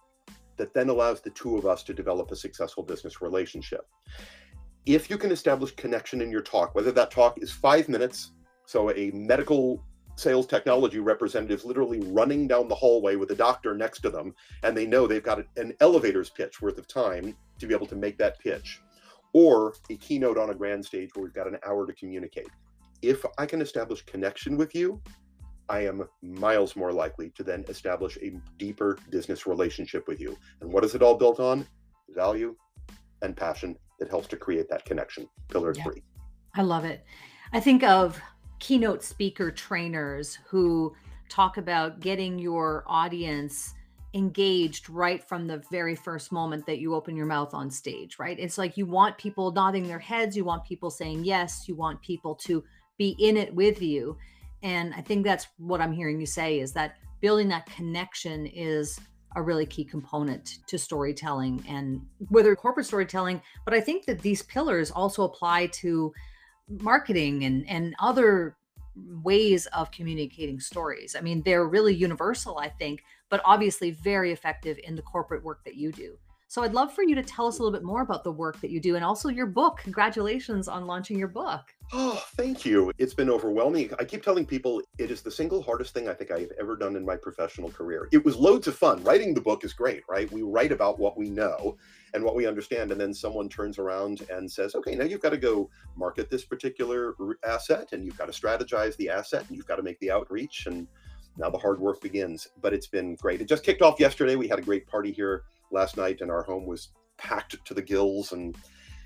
that 0.57 0.73
then 0.75 0.88
allows 0.88 1.21
the 1.21 1.31
two 1.31 1.57
of 1.57 1.66
us 1.66 1.83
to 1.85 1.95
develop 1.95 2.31
a 2.31 2.37
successful 2.37 2.83
business 2.83 3.21
relationship. 3.21 3.87
If 4.87 5.11
you 5.11 5.19
can 5.19 5.33
establish 5.33 5.75
connection 5.75 6.21
in 6.21 6.31
your 6.31 6.43
talk, 6.43 6.75
whether 6.75 6.93
that 6.93 7.11
talk 7.11 7.43
is 7.43 7.50
five 7.50 7.88
minutes, 7.88 8.33
so 8.66 8.90
a 8.93 9.11
medical 9.12 9.83
sales 10.16 10.47
technology 10.47 10.99
representatives 10.99 11.64
literally 11.64 12.00
running 12.00 12.47
down 12.47 12.68
the 12.68 12.75
hallway 12.75 13.16
with 13.16 13.30
a 13.30 13.35
doctor 13.35 13.75
next 13.75 14.00
to 14.00 14.11
them, 14.11 14.35
and 14.62 14.76
they 14.76 14.87
know 14.87 15.06
they've 15.06 15.23
got 15.23 15.44
an 15.56 15.75
elevator's 15.80 16.30
pitch 16.30 16.62
worth 16.62 16.78
of 16.78 16.87
time 16.87 17.37
to 17.59 17.66
be 17.66 17.75
able 17.75 17.87
to 17.87 17.97
make 17.97 18.16
that 18.18 18.38
pitch, 18.38 18.80
or 19.33 19.75
a 19.90 19.97
keynote 19.97 20.38
on 20.38 20.50
a 20.50 20.54
grand 20.54 20.85
stage 20.85 21.11
where 21.14 21.25
we've 21.25 21.35
got 21.35 21.49
an 21.49 21.59
hour 21.66 21.87
to 21.87 21.92
communicate. 21.94 22.49
If 23.02 23.25
I 23.38 23.47
can 23.47 23.61
establish 23.61 24.02
connection 24.06 24.56
with 24.56 24.75
you, 24.75 25.02
I 25.68 25.80
am 25.87 26.06
miles 26.23 26.76
more 26.76 26.92
likely 26.92 27.30
to 27.30 27.42
then 27.42 27.64
establish 27.68 28.18
a 28.18 28.38
deeper 28.59 28.99
business 29.11 29.47
relationship 29.47 30.06
with 30.06 30.21
you. 30.21 30.37
And 30.61 30.73
what 30.73 30.85
is 30.85 30.94
it 30.94 31.02
all 31.02 31.16
built 31.16 31.40
on? 31.40 31.66
Value 32.11 32.54
and 33.23 33.37
passion 33.37 33.76
that 33.99 34.11
helps 34.11 34.28
to 34.28 34.37
create 34.37 34.68
that 34.68 34.85
connection. 34.85 35.26
Pillar 35.49 35.73
yeah. 35.76 35.85
three. 35.85 36.02
I 36.55 36.62
love 36.62 36.85
it. 36.85 37.05
I 37.53 37.61
think 37.61 37.83
of 37.83 38.20
keynote 38.64 39.05
speaker 39.05 39.50
trainers 39.50 40.38
who 40.46 40.94
talk 41.29 41.59
about 41.59 42.00
getting 42.00 42.38
your 42.38 42.83
audience 42.87 43.74
engaged 44.14 44.88
right 44.88 45.22
from 45.22 45.46
the 45.46 45.62
very 45.70 45.94
first 45.94 46.33
moment 46.33 46.64
that 46.64 46.79
you 46.79 46.94
open 46.94 47.14
your 47.14 47.27
mouth 47.27 47.53
on 47.53 47.70
stage, 47.70 48.18
right? 48.18 48.38
It's 48.38 48.57
like 48.57 48.79
you 48.79 48.87
want 48.87 49.18
people 49.18 49.53
nodding 49.53 49.87
their 49.87 49.98
heads, 49.98 50.35
you 50.35 50.46
want 50.46 50.64
people 50.64 50.90
saying 50.90 51.27
yes, 51.27 51.68
you 51.68 51.74
want 51.74 52.00
people 52.00 52.35
to 52.37 52.64
be 52.96 53.14
in 53.18 53.37
it 53.37 53.55
with 53.55 53.83
you. 53.83 54.16
And 54.62 54.94
I 54.94 55.03
think 55.03 55.27
that's 55.27 55.46
what 55.59 55.83
I'm 55.83 55.92
hearing 55.92 56.18
you 56.18 56.24
say 56.24 56.61
is 56.61 56.72
that 56.72 56.96
building 57.20 57.48
that 57.48 57.66
connection 57.66 58.46
is 58.46 58.98
a 59.37 59.42
really 59.42 59.66
key 59.66 59.85
component 59.85 60.61
to 60.68 60.79
storytelling 60.79 61.62
and 61.68 62.00
whether 62.31 62.57
corporate 62.57 62.87
storytelling, 62.87 63.42
but 63.66 63.74
I 63.74 63.81
think 63.81 64.07
that 64.07 64.22
these 64.22 64.40
pillars 64.40 64.90
also 64.90 65.24
apply 65.24 65.66
to 65.66 66.14
marketing 66.68 67.44
and 67.44 67.68
and 67.68 67.94
other 67.98 68.57
ways 68.96 69.66
of 69.66 69.90
communicating 69.90 70.61
stories. 70.61 71.16
I 71.16 71.20
mean, 71.20 71.42
they're 71.42 71.66
really 71.66 71.94
universal, 71.94 72.59
I 72.59 72.68
think, 72.68 73.03
but 73.29 73.40
obviously 73.44 73.90
very 73.90 74.33
effective 74.33 74.79
in 74.85 74.94
the 74.94 75.03
corporate 75.03 75.42
work 75.42 75.64
that 75.64 75.74
you 75.74 75.90
do. 75.92 76.16
So 76.55 76.62
I'd 76.62 76.73
love 76.73 76.95
for 76.95 77.03
you 77.03 77.17
to 77.17 77.23
tell 77.25 77.49
us 77.49 77.59
a 77.59 77.62
little 77.64 77.77
bit 77.77 77.83
more 77.83 78.03
about 78.03 78.23
the 78.23 78.31
work 78.31 78.61
that 78.61 78.71
you 78.71 78.79
do 78.79 78.95
and 78.95 79.05
also 79.05 79.29
your 79.29 79.47
book. 79.47 79.79
Congratulations 79.83 80.69
on 80.69 80.87
launching 80.87 81.19
your 81.19 81.27
book. 81.27 81.75
Oh, 81.93 82.23
thank 82.37 82.64
you. 82.64 82.93
It's 82.97 83.12
been 83.12 83.29
overwhelming. 83.29 83.90
I 83.99 84.05
keep 84.05 84.23
telling 84.23 84.47
people 84.47 84.81
it 84.97 85.11
is 85.11 85.21
the 85.21 85.33
single 85.33 85.61
hardest 85.61 85.93
thing 85.95 86.09
I 86.09 86.14
think 86.14 86.31
I've 86.31 86.53
ever 86.61 86.77
done 86.77 86.95
in 86.95 87.05
my 87.05 87.17
professional 87.17 87.73
career. 87.73 88.09
It 88.12 88.25
was 88.25 88.37
loads 88.37 88.69
of 88.69 88.77
fun. 88.77 89.03
Writing 89.03 89.35
the 89.35 89.40
book 89.40 89.64
is 89.64 89.73
great, 89.73 90.05
right? 90.09 90.31
We 90.31 90.43
write 90.43 90.71
about 90.71 91.01
what 91.01 91.19
we 91.19 91.29
know 91.29 91.77
and 92.14 92.23
what 92.23 92.37
we 92.37 92.47
understand, 92.47 92.93
and 92.93 93.01
then 93.01 93.12
someone 93.12 93.49
turns 93.49 93.81
around 93.81 94.25
and 94.31 94.49
says, 94.49 94.77
okay, 94.77 94.95
now 94.95 95.07
you've 95.07 95.23
got 95.23 95.31
to 95.31 95.37
go 95.37 95.69
market 95.97 96.31
this 96.31 96.45
particular 96.45 97.17
asset 97.45 97.88
and 97.90 98.05
you've 98.05 98.17
got 98.17 98.33
to 98.33 98.40
strategize 98.40 98.97
the 98.97 99.11
asset 99.11 99.45
and 99.49 99.57
you've 99.57 99.67
got 99.67 99.75
to 99.75 99.83
make 99.83 99.99
the 99.99 100.12
outreach. 100.12 100.67
And 100.67 100.87
now 101.37 101.51
the 101.51 101.59
hard 101.59 101.81
work 101.81 102.01
begins. 102.01 102.49
But 102.61 102.73
it's 102.73 102.87
been 102.87 103.16
great. 103.16 103.40
It 103.40 103.49
just 103.49 103.64
kicked 103.64 103.83
off 103.83 104.01
yesterday. 104.01 104.37
We 104.37 104.49
had 104.49 104.59
a 104.59 104.62
great 104.62 104.87
party 104.87 105.12
here 105.12 105.44
last 105.70 105.97
night, 105.97 106.20
and 106.20 106.31
our 106.31 106.42
home 106.42 106.66
was 106.66 106.90
packed 107.16 107.64
to 107.64 107.75
the 107.75 107.83
gills, 107.83 108.33
and 108.33 108.57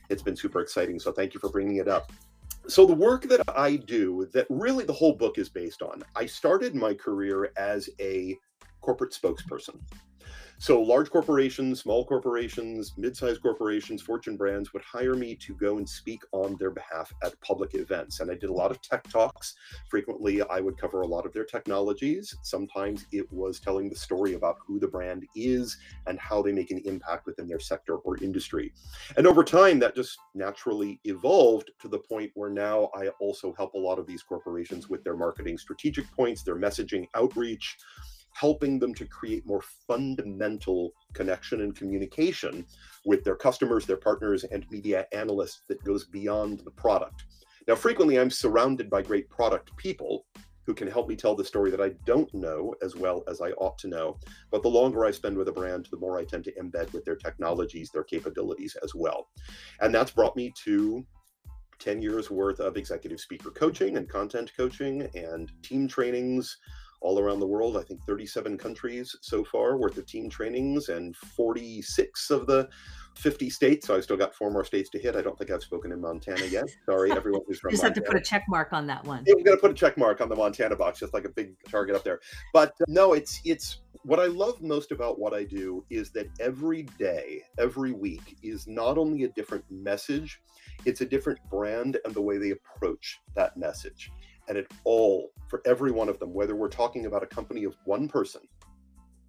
it's 0.08 0.22
been 0.22 0.36
super 0.36 0.60
exciting. 0.60 0.98
So 0.98 1.12
thank 1.12 1.34
you 1.34 1.40
for 1.40 1.50
bringing 1.50 1.76
it 1.76 1.88
up. 1.88 2.12
So 2.66 2.84
the 2.84 2.94
work 2.94 3.22
that 3.24 3.42
I 3.56 3.76
do, 3.76 4.28
that 4.32 4.46
really 4.50 4.84
the 4.84 4.92
whole 4.92 5.14
book 5.14 5.38
is 5.38 5.48
based 5.48 5.80
on, 5.80 6.02
I 6.14 6.26
started 6.26 6.74
my 6.74 6.92
career 6.92 7.50
as 7.56 7.88
a 8.00 8.36
corporate 8.80 9.12
spokesperson. 9.12 9.80
So 10.60 10.82
large 10.82 11.08
corporations, 11.10 11.80
small 11.80 12.04
corporations, 12.04 12.92
mid-sized 12.96 13.40
corporations, 13.42 14.02
Fortune 14.02 14.36
brands 14.36 14.72
would 14.72 14.82
hire 14.82 15.14
me 15.14 15.36
to 15.36 15.54
go 15.54 15.78
and 15.78 15.88
speak 15.88 16.20
on 16.32 16.56
their 16.58 16.72
behalf 16.72 17.12
at 17.22 17.40
public 17.40 17.74
events. 17.74 18.18
And 18.18 18.28
I 18.28 18.34
did 18.34 18.50
a 18.50 18.52
lot 18.52 18.72
of 18.72 18.82
tech 18.82 19.08
talks. 19.08 19.54
Frequently, 19.88 20.42
I 20.42 20.58
would 20.58 20.76
cover 20.76 21.02
a 21.02 21.06
lot 21.06 21.26
of 21.26 21.32
their 21.32 21.44
technologies. 21.44 22.36
Sometimes 22.42 23.06
it 23.12 23.30
was 23.32 23.60
telling 23.60 23.88
the 23.88 23.94
story 23.94 24.34
about 24.34 24.56
who 24.66 24.80
the 24.80 24.88
brand 24.88 25.26
is 25.36 25.76
and 26.08 26.18
how 26.18 26.42
they 26.42 26.52
make 26.52 26.72
an 26.72 26.82
impact 26.84 27.26
within 27.26 27.46
their 27.46 27.60
sector 27.60 27.94
or 27.98 28.16
industry. 28.16 28.72
And 29.16 29.28
over 29.28 29.44
time, 29.44 29.78
that 29.78 29.94
just 29.94 30.18
naturally 30.34 31.00
evolved 31.04 31.70
to 31.80 31.88
the 31.88 32.00
point 32.00 32.32
where 32.34 32.50
now 32.50 32.90
I 32.96 33.08
also 33.20 33.54
help 33.56 33.74
a 33.74 33.78
lot 33.78 34.00
of 34.00 34.08
these 34.08 34.24
corporations 34.24 34.88
with 34.88 35.04
their 35.04 35.16
marketing 35.16 35.56
strategic 35.56 36.10
points, 36.10 36.42
their 36.42 36.56
messaging 36.56 37.06
outreach, 37.14 37.76
helping 38.38 38.78
them 38.78 38.94
to 38.94 39.04
create 39.04 39.46
more 39.46 39.62
fundamental 39.86 40.92
connection 41.12 41.62
and 41.62 41.74
communication 41.74 42.64
with 43.04 43.24
their 43.24 43.34
customers, 43.34 43.84
their 43.84 43.96
partners, 43.96 44.44
and 44.44 44.64
media 44.70 45.06
analysts 45.12 45.62
that 45.68 45.82
goes 45.82 46.04
beyond 46.04 46.60
the 46.60 46.70
product. 46.70 47.24
Now, 47.66 47.74
frequently 47.74 48.18
I'm 48.18 48.30
surrounded 48.30 48.88
by 48.88 49.02
great 49.02 49.28
product 49.28 49.76
people 49.76 50.24
who 50.66 50.74
can 50.74 50.86
help 50.86 51.08
me 51.08 51.16
tell 51.16 51.34
the 51.34 51.44
story 51.44 51.70
that 51.70 51.80
I 51.80 51.90
don't 52.04 52.32
know 52.32 52.74
as 52.82 52.94
well 52.94 53.24
as 53.26 53.40
I 53.40 53.50
ought 53.52 53.78
to 53.78 53.88
know. 53.88 54.18
But 54.50 54.62
the 54.62 54.68
longer 54.68 55.04
I 55.04 55.10
spend 55.10 55.36
with 55.36 55.48
a 55.48 55.52
brand, 55.52 55.88
the 55.90 55.96
more 55.96 56.18
I 56.18 56.24
tend 56.24 56.44
to 56.44 56.52
embed 56.62 56.92
with 56.92 57.04
their 57.04 57.16
technologies, 57.16 57.90
their 57.90 58.04
capabilities 58.04 58.76
as 58.84 58.94
well. 58.94 59.30
And 59.80 59.94
that's 59.94 60.10
brought 60.10 60.36
me 60.36 60.52
to 60.64 61.04
10 61.78 62.02
years 62.02 62.30
worth 62.30 62.60
of 62.60 62.76
executive 62.76 63.18
speaker 63.18 63.50
coaching 63.50 63.96
and 63.96 64.08
content 64.08 64.52
coaching 64.56 65.08
and 65.14 65.50
team 65.62 65.88
trainings, 65.88 66.58
all 67.00 67.18
around 67.18 67.40
the 67.40 67.46
world. 67.46 67.76
I 67.76 67.82
think 67.82 68.02
37 68.04 68.58
countries 68.58 69.14
so 69.20 69.44
far 69.44 69.76
worth 69.76 69.96
of 69.98 70.06
team 70.06 70.28
trainings 70.28 70.88
and 70.88 71.16
46 71.16 72.30
of 72.30 72.46
the 72.46 72.68
50 73.14 73.50
states. 73.50 73.86
So 73.86 73.96
I've 73.96 74.04
still 74.04 74.16
got 74.16 74.34
four 74.34 74.50
more 74.50 74.64
states 74.64 74.90
to 74.90 74.98
hit. 74.98 75.16
I 75.16 75.22
don't 75.22 75.36
think 75.36 75.50
I've 75.50 75.62
spoken 75.62 75.92
in 75.92 76.00
Montana 76.00 76.46
yet. 76.46 76.64
Sorry, 76.86 77.10
everyone 77.16 77.42
who's 77.46 77.58
from. 77.58 77.70
just 77.70 77.82
Montana. 77.82 78.00
have 78.00 78.04
to 78.04 78.12
put 78.12 78.20
a 78.20 78.24
check 78.24 78.44
mark 78.48 78.72
on 78.72 78.86
that 78.86 79.04
one. 79.04 79.24
Yeah, 79.26 79.34
we're 79.36 79.44
gonna 79.44 79.56
put 79.56 79.70
a 79.70 79.74
check 79.74 79.96
mark 79.96 80.20
on 80.20 80.28
the 80.28 80.36
Montana 80.36 80.76
box, 80.76 81.00
just 81.00 81.14
like 81.14 81.24
a 81.24 81.30
big 81.30 81.54
target 81.68 81.96
up 81.96 82.04
there. 82.04 82.20
But 82.52 82.70
uh, 82.80 82.84
no, 82.88 83.12
it's 83.12 83.40
it's 83.44 83.80
what 84.04 84.20
I 84.20 84.26
love 84.26 84.62
most 84.62 84.92
about 84.92 85.18
what 85.18 85.34
I 85.34 85.44
do 85.44 85.84
is 85.90 86.10
that 86.12 86.28
every 86.40 86.84
day, 86.98 87.42
every 87.58 87.92
week 87.92 88.36
is 88.42 88.66
not 88.66 88.98
only 88.98 89.24
a 89.24 89.28
different 89.28 89.64
message, 89.70 90.40
it's 90.84 91.00
a 91.00 91.06
different 91.06 91.38
brand 91.50 91.98
and 92.04 92.14
the 92.14 92.22
way 92.22 92.38
they 92.38 92.50
approach 92.50 93.18
that 93.34 93.56
message 93.56 94.10
and 94.48 94.56
it 94.56 94.66
all 94.84 95.30
for 95.48 95.62
every 95.66 95.90
one 95.90 96.08
of 96.08 96.18
them 96.18 96.32
whether 96.32 96.54
we're 96.54 96.68
talking 96.68 97.06
about 97.06 97.22
a 97.22 97.26
company 97.26 97.64
of 97.64 97.76
one 97.84 98.08
person 98.08 98.42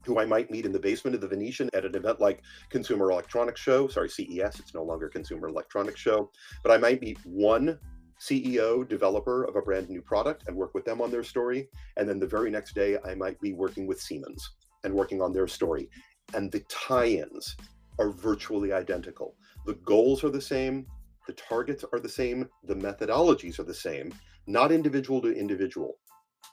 who 0.05 0.19
I 0.19 0.25
might 0.25 0.49
meet 0.49 0.65
in 0.65 0.71
the 0.71 0.79
basement 0.79 1.15
of 1.15 1.21
the 1.21 1.27
Venetian 1.27 1.69
at 1.73 1.85
an 1.85 1.95
event 1.95 2.19
like 2.19 2.41
Consumer 2.69 3.11
Electronics 3.11 3.59
Show. 3.59 3.87
Sorry, 3.87 4.09
CES, 4.09 4.59
it's 4.59 4.73
no 4.73 4.83
longer 4.83 5.09
Consumer 5.09 5.49
Electronics 5.49 5.99
Show. 5.99 6.31
But 6.63 6.71
I 6.71 6.77
might 6.77 7.01
meet 7.01 7.19
one 7.25 7.77
CEO, 8.19 8.87
developer 8.87 9.43
of 9.43 9.55
a 9.55 9.61
brand 9.61 9.89
new 9.89 10.01
product 10.01 10.45
and 10.47 10.55
work 10.55 10.73
with 10.73 10.85
them 10.85 11.01
on 11.01 11.11
their 11.11 11.23
story. 11.23 11.69
And 11.97 12.07
then 12.07 12.19
the 12.19 12.27
very 12.27 12.49
next 12.49 12.73
day, 12.73 12.97
I 13.05 13.15
might 13.15 13.39
be 13.39 13.53
working 13.53 13.87
with 13.87 14.01
Siemens 14.01 14.51
and 14.83 14.93
working 14.93 15.21
on 15.21 15.33
their 15.33 15.47
story. 15.47 15.89
And 16.33 16.51
the 16.51 16.61
tie 16.69 17.05
ins 17.05 17.55
are 17.99 18.11
virtually 18.11 18.71
identical. 18.71 19.35
The 19.65 19.75
goals 19.75 20.23
are 20.23 20.29
the 20.29 20.41
same, 20.41 20.85
the 21.27 21.33
targets 21.33 21.83
are 21.91 21.99
the 21.99 22.09
same, 22.09 22.47
the 22.63 22.75
methodologies 22.75 23.59
are 23.59 23.63
the 23.63 23.73
same, 23.73 24.13
not 24.47 24.71
individual 24.71 25.21
to 25.21 25.31
individual, 25.31 25.99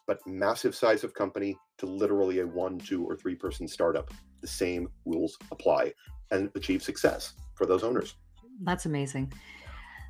but 0.07 0.19
massive 0.27 0.75
size 0.75 1.05
of 1.05 1.15
company 1.15 1.57
to 1.79 1.87
literally 1.87 2.41
a 2.41 2.47
one, 2.47 2.79
two, 2.79 3.05
or 3.05 3.17
three 3.17 3.35
person 3.35 3.67
startup. 3.67 4.11
The 4.41 4.47
same 4.47 4.89
rules 5.05 5.37
apply 5.51 5.93
and 6.31 6.51
achieve 6.55 6.83
success 6.83 7.35
for 7.55 7.67
those 7.67 7.83
owners. 7.83 8.15
That's 8.63 8.87
amazing. 8.87 9.33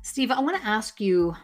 Steve, 0.03 0.31
I 0.31 0.39
want 0.39 0.61
to 0.61 0.67
ask 0.67 1.01
you, 1.01 1.35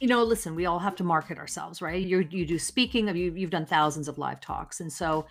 you 0.00 0.08
know, 0.08 0.22
listen, 0.22 0.54
we 0.54 0.66
all 0.66 0.78
have 0.78 0.94
to 0.96 1.04
market 1.04 1.38
ourselves, 1.38 1.82
right? 1.82 2.04
You 2.04 2.26
you 2.30 2.46
do 2.46 2.58
speaking 2.58 3.08
of 3.08 3.16
you 3.16 3.32
you've 3.34 3.50
done 3.50 3.66
thousands 3.66 4.08
of 4.08 4.18
live 4.18 4.40
talks. 4.40 4.80
And 4.80 4.92
so 4.92 5.26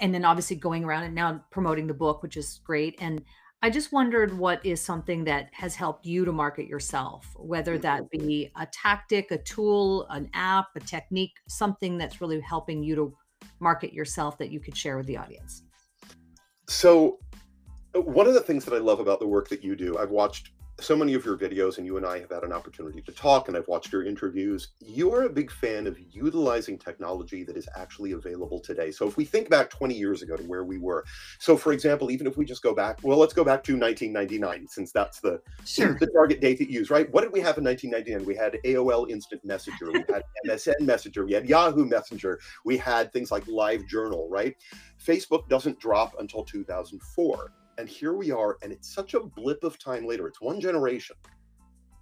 and 0.00 0.14
then 0.14 0.24
obviously 0.24 0.56
going 0.56 0.84
around 0.84 1.04
and 1.04 1.14
now 1.14 1.44
promoting 1.50 1.86
the 1.86 1.94
book, 1.94 2.22
which 2.22 2.36
is 2.36 2.60
great. 2.64 2.96
And 3.00 3.22
I 3.60 3.70
just 3.70 3.90
wondered 3.92 4.38
what 4.38 4.64
is 4.64 4.80
something 4.80 5.24
that 5.24 5.48
has 5.52 5.74
helped 5.74 6.06
you 6.06 6.24
to 6.24 6.30
market 6.30 6.68
yourself, 6.68 7.26
whether 7.36 7.76
that 7.78 8.04
mm-hmm. 8.04 8.26
be 8.26 8.52
a 8.56 8.66
tactic, 8.72 9.32
a 9.32 9.38
tool, 9.38 10.06
an 10.10 10.30
app, 10.32 10.66
a 10.76 10.80
technique, 10.80 11.32
something 11.48 11.98
that's 11.98 12.20
really 12.20 12.40
helping 12.40 12.84
you 12.84 12.94
to 12.94 13.16
market 13.58 13.92
yourself 13.92 14.38
that 14.38 14.50
you 14.50 14.60
could 14.60 14.76
share 14.76 14.96
with 14.96 15.06
the 15.06 15.16
audience. 15.16 15.64
So, 16.68 17.18
uh, 17.96 18.00
one 18.00 18.28
of 18.28 18.34
the 18.34 18.40
things 18.40 18.64
that 18.64 18.74
I 18.74 18.78
love 18.78 19.00
about 19.00 19.18
the 19.18 19.26
work 19.26 19.48
that 19.48 19.64
you 19.64 19.74
do, 19.74 19.98
I've 19.98 20.10
watched 20.10 20.52
so 20.80 20.96
many 20.96 21.14
of 21.14 21.24
your 21.24 21.36
videos, 21.36 21.78
and 21.78 21.86
you 21.86 21.96
and 21.96 22.06
I 22.06 22.20
have 22.20 22.30
had 22.30 22.44
an 22.44 22.52
opportunity 22.52 23.02
to 23.02 23.12
talk, 23.12 23.48
and 23.48 23.56
I've 23.56 23.66
watched 23.66 23.92
your 23.92 24.04
interviews. 24.04 24.68
You 24.80 25.12
are 25.12 25.24
a 25.24 25.28
big 25.28 25.50
fan 25.50 25.86
of 25.86 25.98
utilizing 26.10 26.78
technology 26.78 27.42
that 27.44 27.56
is 27.56 27.68
actually 27.76 28.12
available 28.12 28.60
today. 28.60 28.92
So, 28.92 29.08
if 29.08 29.16
we 29.16 29.24
think 29.24 29.50
back 29.50 29.70
20 29.70 29.94
years 29.94 30.22
ago 30.22 30.36
to 30.36 30.42
where 30.44 30.64
we 30.64 30.78
were, 30.78 31.04
so 31.38 31.56
for 31.56 31.72
example, 31.72 32.10
even 32.10 32.26
if 32.26 32.36
we 32.36 32.44
just 32.44 32.62
go 32.62 32.74
back, 32.74 33.00
well, 33.02 33.18
let's 33.18 33.34
go 33.34 33.44
back 33.44 33.64
to 33.64 33.76
1999, 33.76 34.68
since 34.68 34.92
that's 34.92 35.20
the 35.20 35.40
sure. 35.64 35.96
the 35.98 36.06
target 36.08 36.40
date 36.40 36.58
that 36.58 36.70
you 36.70 36.78
use, 36.78 36.90
right? 36.90 37.10
What 37.12 37.22
did 37.22 37.32
we 37.32 37.40
have 37.40 37.58
in 37.58 37.64
1999? 37.64 38.24
We 38.26 38.36
had 38.36 38.58
AOL 38.64 39.10
Instant 39.10 39.44
Messenger, 39.44 39.92
we 39.92 40.04
had 40.08 40.22
MSN 40.46 40.80
Messenger, 40.80 41.24
we 41.24 41.32
had 41.32 41.48
Yahoo 41.48 41.86
Messenger, 41.86 42.38
we 42.64 42.76
had 42.76 43.12
things 43.12 43.32
like 43.32 43.46
Live 43.48 43.86
Journal, 43.88 44.28
right? 44.30 44.54
Facebook 45.04 45.48
doesn't 45.48 45.80
drop 45.80 46.14
until 46.18 46.44
2004 46.44 47.52
and 47.78 47.88
here 47.88 48.12
we 48.12 48.32
are, 48.32 48.58
and 48.62 48.72
it's 48.72 48.92
such 48.92 49.14
a 49.14 49.20
blip 49.20 49.62
of 49.62 49.78
time 49.78 50.04
later. 50.04 50.26
It's 50.26 50.40
one 50.40 50.60
generation. 50.60 51.16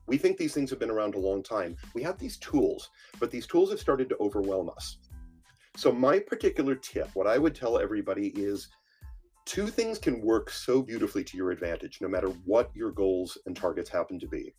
We 0.07 0.17
think 0.17 0.39
these 0.39 0.55
things 0.55 0.71
have 0.71 0.79
been 0.79 0.91
around 0.91 1.15
a 1.15 1.21
long 1.21 1.43
time. 1.43 1.77
We 1.95 2.03
have 2.03 2.19
these 2.19 2.39
tools, 2.39 2.91
but 3.21 3.31
these 3.31 3.47
tools 3.47 3.71
have 3.71 3.81
started 3.81 4.09
to 4.09 4.17
overwhelm 4.19 4.71
us. 4.71 4.97
So, 5.77 5.93
my 5.93 6.19
particular 6.19 6.75
tip, 6.75 7.11
what 7.15 7.27
I 7.27 7.37
would 7.37 7.55
tell 7.55 7.79
everybody 7.79 8.29
is 8.29 8.69
two 9.45 9.67
things 9.67 9.99
can 9.99 10.23
work 10.23 10.49
so 10.49 10.81
beautifully 10.81 11.23
to 11.25 11.37
your 11.37 11.51
advantage, 11.51 11.99
no 12.01 12.09
matter 12.09 12.29
what 12.47 12.71
your 12.75 12.91
goals 12.91 13.37
and 13.45 13.55
targets 13.55 13.91
happen 13.91 14.19
to 14.21 14.27
be. 14.27 14.55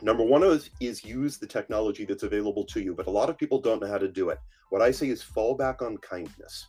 Number 0.00 0.24
one 0.24 0.44
is, 0.44 0.70
is 0.80 1.04
use 1.04 1.38
the 1.38 1.46
technology 1.46 2.04
that's 2.04 2.22
available 2.22 2.64
to 2.66 2.80
you, 2.80 2.94
but 2.94 3.06
a 3.08 3.10
lot 3.10 3.30
of 3.30 3.38
people 3.38 3.60
don't 3.60 3.80
know 3.80 3.88
how 3.88 3.98
to 3.98 4.08
do 4.08 4.28
it. 4.28 4.38
What 4.70 4.82
I 4.82 4.92
say 4.92 5.08
is 5.08 5.22
fall 5.22 5.56
back 5.56 5.82
on 5.82 5.96
kindness. 5.98 6.68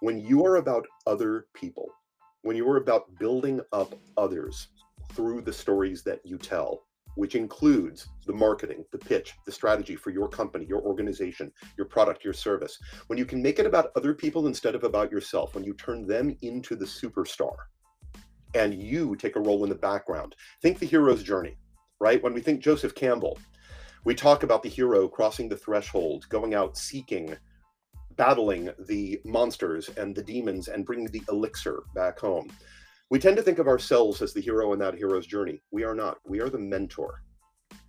When 0.00 0.18
you 0.18 0.44
are 0.44 0.56
about 0.56 0.86
other 1.06 1.46
people, 1.54 1.88
when 2.44 2.56
you 2.56 2.68
are 2.68 2.76
about 2.76 3.18
building 3.18 3.58
up 3.72 3.94
others 4.18 4.68
through 5.14 5.40
the 5.40 5.52
stories 5.52 6.02
that 6.02 6.20
you 6.24 6.36
tell, 6.36 6.84
which 7.14 7.36
includes 7.36 8.06
the 8.26 8.32
marketing, 8.34 8.84
the 8.92 8.98
pitch, 8.98 9.32
the 9.46 9.52
strategy 9.52 9.96
for 9.96 10.10
your 10.10 10.28
company, 10.28 10.66
your 10.66 10.82
organization, 10.82 11.50
your 11.78 11.86
product, 11.86 12.22
your 12.22 12.34
service, 12.34 12.78
when 13.06 13.18
you 13.18 13.24
can 13.24 13.40
make 13.40 13.58
it 13.58 13.66
about 13.66 13.90
other 13.96 14.12
people 14.12 14.46
instead 14.46 14.74
of 14.74 14.84
about 14.84 15.10
yourself, 15.10 15.54
when 15.54 15.64
you 15.64 15.72
turn 15.74 16.06
them 16.06 16.36
into 16.42 16.76
the 16.76 16.84
superstar 16.84 17.54
and 18.54 18.74
you 18.74 19.16
take 19.16 19.36
a 19.36 19.40
role 19.40 19.64
in 19.64 19.70
the 19.70 19.74
background, 19.74 20.34
think 20.60 20.78
the 20.78 20.86
hero's 20.86 21.22
journey, 21.22 21.56
right? 21.98 22.22
When 22.22 22.34
we 22.34 22.42
think 22.42 22.60
Joseph 22.60 22.94
Campbell, 22.94 23.38
we 24.04 24.14
talk 24.14 24.42
about 24.42 24.62
the 24.62 24.68
hero 24.68 25.08
crossing 25.08 25.48
the 25.48 25.56
threshold, 25.56 26.26
going 26.28 26.52
out 26.52 26.76
seeking 26.76 27.34
battling 28.16 28.70
the 28.86 29.20
monsters 29.24 29.88
and 29.96 30.14
the 30.14 30.22
demons 30.22 30.68
and 30.68 30.86
bringing 30.86 31.06
the 31.06 31.22
elixir 31.30 31.82
back 31.94 32.18
home. 32.18 32.50
We 33.10 33.18
tend 33.18 33.36
to 33.36 33.42
think 33.42 33.58
of 33.58 33.68
ourselves 33.68 34.22
as 34.22 34.32
the 34.32 34.40
hero 34.40 34.72
in 34.72 34.78
that 34.80 34.94
hero's 34.94 35.26
journey. 35.26 35.60
We 35.70 35.84
are 35.84 35.94
not. 35.94 36.18
We 36.24 36.40
are 36.40 36.48
the 36.48 36.58
mentor, 36.58 37.22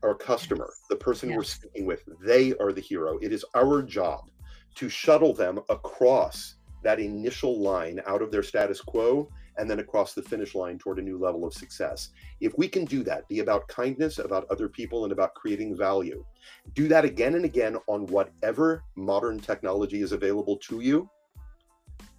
our 0.04 0.16
customer, 0.16 0.74
the 0.90 0.96
person 0.96 1.30
yes. 1.30 1.38
we're 1.38 1.44
speaking 1.44 1.86
with. 1.86 2.04
They 2.24 2.54
are 2.58 2.74
the 2.74 2.82
hero. 2.82 3.18
It 3.22 3.32
is 3.32 3.46
our 3.56 3.82
job 3.82 4.30
to 4.76 4.90
shuttle 4.90 5.34
them 5.34 5.60
across 5.70 6.56
that 6.84 7.00
initial 7.00 7.60
line 7.62 8.02
out 8.06 8.22
of 8.22 8.32
their 8.32 8.44
status 8.44 8.82
quo 8.82 9.30
and 9.58 9.70
then 9.70 9.80
across 9.80 10.14
the 10.14 10.22
finish 10.22 10.56
line 10.56 10.78
toward 10.78 11.00
a 11.00 11.02
new 11.02 11.18
level 11.18 11.46
of 11.46 11.54
success. 11.54 12.10
If 12.42 12.58
we 12.58 12.68
can 12.68 12.86
do 12.86 13.04
that, 13.04 13.28
be 13.28 13.40
about 13.40 13.68
kindness, 13.68 14.20
about 14.20 14.48
other 14.50 14.70
people, 14.70 15.04
and 15.04 15.14
about 15.14 15.34
creating 15.34 15.78
value, 15.78 16.26
do 16.74 16.88
that 16.88 17.06
again 17.06 17.36
and 17.36 17.46
again 17.46 17.78
on 17.88 18.06
whatever 18.08 18.84
modern 18.96 19.40
technology 19.40 20.02
is 20.02 20.12
available 20.12 20.58
to 20.58 20.80
you, 20.82 21.10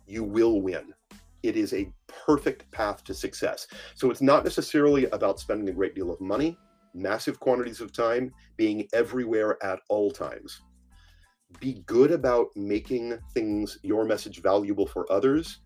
you 0.07 0.25
will 0.25 0.61
win. 0.61 0.94
It 1.42 1.57
is 1.57 1.72
a 1.72 1.92
perfect 2.09 2.70
path 2.72 3.05
to 3.05 3.14
success. 3.14 3.66
So 3.94 4.11
it's 4.11 4.22
not 4.22 4.44
necessarily 4.44 5.07
about 5.07 5.38
spending 5.38 5.68
a 5.68 5.72
great 5.72 5.94
deal 5.94 6.11
of 6.11 6.20
money, 6.20 6.59
massive 6.94 7.38
quantities 7.38 7.81
of 7.81 7.92
time, 7.92 8.33
being 8.57 8.88
everywhere 8.92 9.62
at 9.62 9.81
all 9.88 10.11
times. 10.11 10.62
Be 11.61 11.85
good 11.87 12.11
about 12.11 12.49
making 12.57 13.18
things, 13.33 13.79
your 13.83 14.05
message 14.05 14.42
valuable 14.42 14.87
for 14.87 15.11
others, 15.12 15.61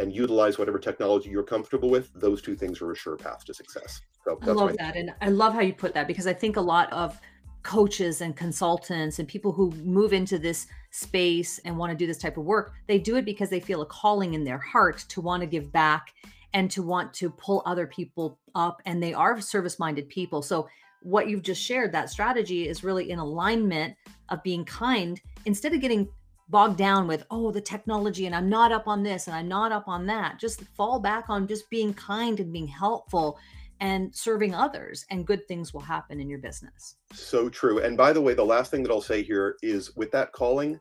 and 0.00 0.14
utilize 0.14 0.58
whatever 0.58 0.78
technology 0.78 1.30
you're 1.30 1.42
comfortable 1.42 1.90
with, 1.90 2.10
those 2.14 2.40
two 2.42 2.54
things 2.54 2.80
are 2.80 2.92
a 2.92 2.96
sure 2.96 3.16
path 3.16 3.44
to 3.44 3.54
success. 3.54 4.00
So 4.24 4.38
I 4.42 4.46
love 4.46 4.76
that. 4.78 4.96
And 4.96 5.14
I 5.20 5.28
love 5.28 5.54
how 5.54 5.60
you 5.60 5.72
put 5.72 5.94
that 5.94 6.06
because 6.06 6.26
I 6.26 6.32
think 6.32 6.56
a 6.56 6.60
lot 6.60 6.92
of 6.92 7.18
coaches 7.62 8.20
and 8.20 8.36
consultants 8.36 9.18
and 9.18 9.28
people 9.28 9.52
who 9.52 9.70
move 9.84 10.12
into 10.12 10.38
this 10.38 10.66
space 10.90 11.58
and 11.60 11.76
want 11.76 11.90
to 11.90 11.96
do 11.96 12.06
this 12.06 12.18
type 12.18 12.36
of 12.36 12.44
work, 12.44 12.72
they 12.86 12.98
do 12.98 13.16
it 13.16 13.24
because 13.24 13.50
they 13.50 13.60
feel 13.60 13.82
a 13.82 13.86
calling 13.86 14.34
in 14.34 14.44
their 14.44 14.58
heart 14.58 15.04
to 15.08 15.20
want 15.20 15.40
to 15.42 15.46
give 15.46 15.72
back 15.72 16.14
and 16.54 16.70
to 16.70 16.82
want 16.82 17.12
to 17.14 17.30
pull 17.30 17.62
other 17.66 17.86
people 17.86 18.38
up. 18.54 18.80
And 18.86 19.02
they 19.02 19.12
are 19.12 19.40
service 19.40 19.78
minded 19.78 20.08
people. 20.08 20.42
So, 20.42 20.68
what 21.02 21.28
you've 21.28 21.42
just 21.42 21.62
shared, 21.62 21.92
that 21.92 22.10
strategy 22.10 22.68
is 22.68 22.82
really 22.82 23.10
in 23.10 23.20
alignment 23.20 23.94
of 24.30 24.42
being 24.42 24.64
kind 24.64 25.20
instead 25.44 25.72
of 25.72 25.80
getting 25.80 26.08
bogged 26.48 26.78
down 26.78 27.06
with 27.06 27.24
oh 27.30 27.50
the 27.50 27.60
technology 27.60 28.26
and 28.26 28.34
i'm 28.34 28.48
not 28.48 28.72
up 28.72 28.88
on 28.88 29.02
this 29.02 29.26
and 29.26 29.36
i'm 29.36 29.48
not 29.48 29.72
up 29.72 29.88
on 29.88 30.06
that. 30.06 30.38
Just 30.38 30.62
fall 30.76 30.98
back 30.98 31.26
on 31.28 31.46
just 31.46 31.68
being 31.70 31.94
kind 31.94 32.40
and 32.40 32.52
being 32.52 32.66
helpful 32.66 33.38
and 33.80 34.14
serving 34.14 34.54
others 34.54 35.04
and 35.10 35.26
good 35.26 35.46
things 35.46 35.72
will 35.72 35.80
happen 35.80 36.20
in 36.20 36.28
your 36.28 36.40
business. 36.40 36.96
So 37.12 37.48
true. 37.48 37.78
And 37.78 37.96
by 37.96 38.12
the 38.12 38.20
way 38.20 38.34
the 38.34 38.44
last 38.44 38.70
thing 38.70 38.82
that 38.82 38.92
i'll 38.92 39.00
say 39.00 39.22
here 39.22 39.56
is 39.62 39.94
with 39.96 40.10
that 40.12 40.32
calling 40.32 40.80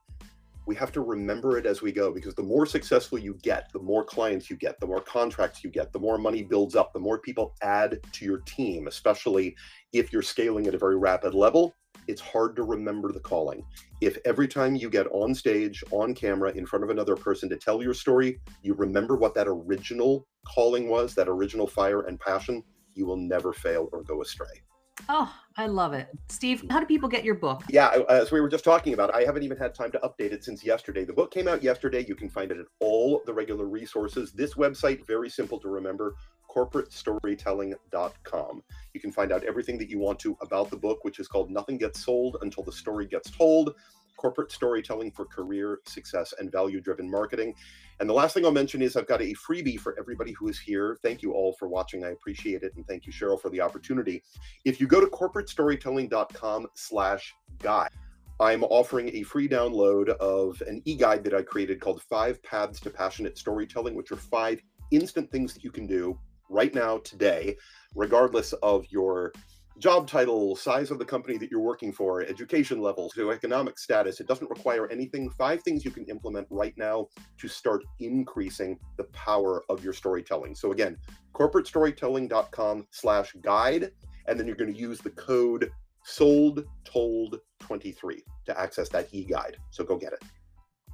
we 0.67 0.75
have 0.75 0.91
to 0.91 1.01
remember 1.01 1.57
it 1.57 1.65
as 1.65 1.81
we 1.81 1.93
go 1.93 2.11
because 2.11 2.35
the 2.35 2.43
more 2.43 2.65
successful 2.65 3.17
you 3.17 3.35
get 3.41 3.71
the 3.71 3.79
more 3.79 4.03
clients 4.03 4.49
you 4.49 4.57
get 4.57 4.79
the 4.79 4.85
more 4.85 4.99
contracts 4.99 5.63
you 5.63 5.69
get 5.69 5.93
the 5.93 5.99
more 5.99 6.17
money 6.17 6.43
builds 6.43 6.75
up 6.75 6.91
the 6.91 6.99
more 6.99 7.17
people 7.17 7.55
add 7.61 7.97
to 8.11 8.25
your 8.25 8.39
team 8.39 8.87
especially 8.87 9.55
if 9.93 10.11
you're 10.11 10.21
scaling 10.21 10.67
at 10.67 10.75
a 10.75 10.77
very 10.77 10.97
rapid 10.97 11.33
level 11.33 11.73
it's 12.07 12.21
hard 12.21 12.55
to 12.55 12.63
remember 12.63 13.11
the 13.11 13.19
calling. 13.19 13.63
If 14.01 14.17
every 14.25 14.47
time 14.47 14.75
you 14.75 14.89
get 14.89 15.07
on 15.11 15.33
stage, 15.33 15.83
on 15.91 16.13
camera, 16.13 16.51
in 16.51 16.65
front 16.65 16.83
of 16.83 16.89
another 16.89 17.15
person 17.15 17.49
to 17.49 17.57
tell 17.57 17.81
your 17.81 17.93
story, 17.93 18.39
you 18.61 18.73
remember 18.73 19.15
what 19.15 19.33
that 19.35 19.47
original 19.47 20.27
calling 20.45 20.87
was, 20.87 21.15
that 21.15 21.27
original 21.27 21.67
fire 21.67 22.01
and 22.01 22.19
passion, 22.19 22.63
you 22.93 23.05
will 23.05 23.17
never 23.17 23.53
fail 23.53 23.89
or 23.91 24.03
go 24.03 24.21
astray. 24.21 24.61
Oh, 25.09 25.31
I 25.57 25.67
love 25.67 25.93
it. 25.93 26.07
Steve, 26.29 26.63
mm. 26.63 26.71
how 26.71 26.79
do 26.79 26.85
people 26.85 27.07
get 27.07 27.23
your 27.23 27.35
book? 27.35 27.63
Yeah, 27.69 27.99
as 28.09 28.31
we 28.31 28.41
were 28.41 28.49
just 28.49 28.63
talking 28.63 28.93
about, 28.93 29.13
I 29.13 29.23
haven't 29.23 29.43
even 29.43 29.57
had 29.57 29.75
time 29.75 29.91
to 29.91 29.99
update 29.99 30.31
it 30.31 30.43
since 30.43 30.65
yesterday. 30.65 31.05
The 31.05 31.13
book 31.13 31.31
came 31.31 31.47
out 31.47 31.61
yesterday. 31.61 32.05
You 32.07 32.15
can 32.15 32.29
find 32.29 32.51
it 32.51 32.57
at 32.57 32.65
all 32.79 33.21
the 33.25 33.33
regular 33.33 33.65
resources. 33.65 34.31
This 34.31 34.55
website, 34.55 35.05
very 35.05 35.29
simple 35.29 35.59
to 35.59 35.69
remember, 35.69 36.15
corporatestorytelling.com. 36.53 38.63
You 38.93 38.99
can 38.99 39.11
find 39.11 39.31
out 39.31 39.43
everything 39.43 39.77
that 39.77 39.89
you 39.89 39.99
want 39.99 40.19
to 40.19 40.37
about 40.41 40.69
the 40.69 40.77
book, 40.77 41.03
which 41.03 41.19
is 41.19 41.27
called 41.27 41.51
Nothing 41.51 41.77
Gets 41.77 42.03
Sold 42.03 42.37
Until 42.41 42.63
the 42.63 42.71
Story 42.71 43.05
Gets 43.05 43.31
Told 43.31 43.75
Corporate 44.17 44.51
Storytelling 44.51 45.11
for 45.11 45.25
Career 45.25 45.79
Success 45.85 46.33
and 46.39 46.51
Value 46.51 46.81
Driven 46.81 47.09
Marketing. 47.09 47.53
And 47.99 48.09
the 48.09 48.13
last 48.13 48.33
thing 48.33 48.45
I'll 48.45 48.51
mention 48.51 48.81
is 48.81 48.97
I've 48.97 49.07
got 49.07 49.21
a 49.21 49.33
freebie 49.35 49.79
for 49.79 49.95
everybody 49.97 50.33
who 50.33 50.49
is 50.49 50.59
here. 50.59 50.97
Thank 51.01 51.21
you 51.21 51.31
all 51.31 51.53
for 51.53 51.67
watching. 51.67 52.03
I 52.03 52.09
appreciate 52.09 52.63
it. 52.63 52.73
And 52.75 52.85
thank 52.85 53.05
you, 53.05 53.13
Cheryl, 53.13 53.39
for 53.39 53.49
the 53.49 53.61
opportunity. 53.61 54.21
If 54.65 54.81
you 54.81 54.87
go 54.87 54.99
to 54.99 55.07
corporatestorytelling.com 55.07 56.67
slash 56.73 57.33
guide, 57.59 57.91
I'm 58.39 58.63
offering 58.65 59.15
a 59.15 59.23
free 59.23 59.47
download 59.47 60.09
of 60.09 60.61
an 60.67 60.81
e 60.85 60.95
guide 60.95 61.23
that 61.23 61.33
I 61.33 61.41
created 61.41 61.79
called 61.79 62.03
Five 62.03 62.41
Paths 62.43 62.79
to 62.81 62.91
Passionate 62.91 63.37
Storytelling, 63.37 63.95
which 63.95 64.11
are 64.11 64.17
five 64.17 64.61
instant 64.91 65.31
things 65.31 65.53
that 65.53 65.63
you 65.63 65.71
can 65.71 65.87
do 65.87 66.19
right 66.49 66.73
now, 66.73 66.99
today, 66.99 67.57
regardless 67.95 68.53
of 68.53 68.85
your 68.89 69.33
job 69.79 70.07
title, 70.07 70.55
size 70.55 70.89
of 70.89 70.97
the 70.97 71.05
company 71.05 71.37
that 71.37 71.51
you're 71.51 71.61
working 71.61 71.91
for, 71.91 72.21
education 72.21 72.81
level, 72.81 73.11
economic 73.31 73.77
status. 73.77 74.19
It 74.19 74.27
doesn't 74.27 74.49
require 74.49 74.89
anything. 74.89 75.29
Five 75.31 75.61
things 75.61 75.85
you 75.85 75.91
can 75.91 76.05
implement 76.05 76.47
right 76.49 76.73
now 76.77 77.07
to 77.37 77.47
start 77.47 77.83
increasing 77.99 78.79
the 78.97 79.03
power 79.05 79.63
of 79.69 79.83
your 79.83 79.93
storytelling. 79.93 80.55
So 80.55 80.71
again, 80.71 80.97
corporatestorytelling.com 81.33 82.87
slash 82.91 83.33
guide, 83.41 83.91
and 84.27 84.39
then 84.39 84.47
you're 84.47 84.55
going 84.55 84.73
to 84.73 84.79
use 84.79 84.99
the 84.99 85.11
code 85.11 85.69
sold 86.03 86.63
told 86.85 87.39
23 87.59 88.23
to 88.45 88.59
access 88.59 88.87
that 88.89 89.09
e-guide. 89.11 89.57
So 89.71 89.83
go 89.83 89.97
get 89.97 90.13
it. 90.13 90.23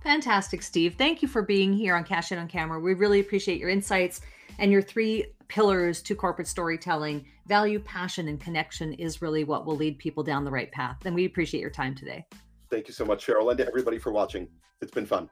Fantastic, 0.01 0.61
Steve. 0.61 0.95
Thank 0.97 1.21
you 1.21 1.27
for 1.27 1.43
being 1.43 1.71
here 1.71 1.95
on 1.95 2.03
Cash 2.03 2.31
In 2.31 2.39
on 2.39 2.47
Camera. 2.47 2.79
We 2.79 2.93
really 2.93 3.21
appreciate 3.21 3.59
your 3.59 3.69
insights 3.69 4.21
and 4.59 4.71
your 4.71 4.81
three 4.81 5.25
pillars 5.53 6.01
to 6.01 6.15
corporate 6.15 6.47
storytelling. 6.47 7.23
Value, 7.45 7.79
passion, 7.79 8.27
and 8.27 8.41
connection 8.41 8.91
is 8.93 9.21
really 9.21 9.43
what 9.43 9.67
will 9.67 9.75
lead 9.75 9.99
people 9.99 10.23
down 10.23 10.43
the 10.43 10.49
right 10.49 10.71
path. 10.71 10.97
And 11.05 11.13
we 11.13 11.25
appreciate 11.25 11.61
your 11.61 11.69
time 11.69 11.93
today. 11.93 12.25
Thank 12.71 12.87
you 12.87 12.93
so 12.93 13.05
much, 13.05 13.23
Cheryl, 13.23 13.51
and 13.51 13.57
to 13.59 13.67
everybody 13.67 13.99
for 13.99 14.11
watching. 14.11 14.47
It's 14.81 14.91
been 14.91 15.05
fun. 15.05 15.29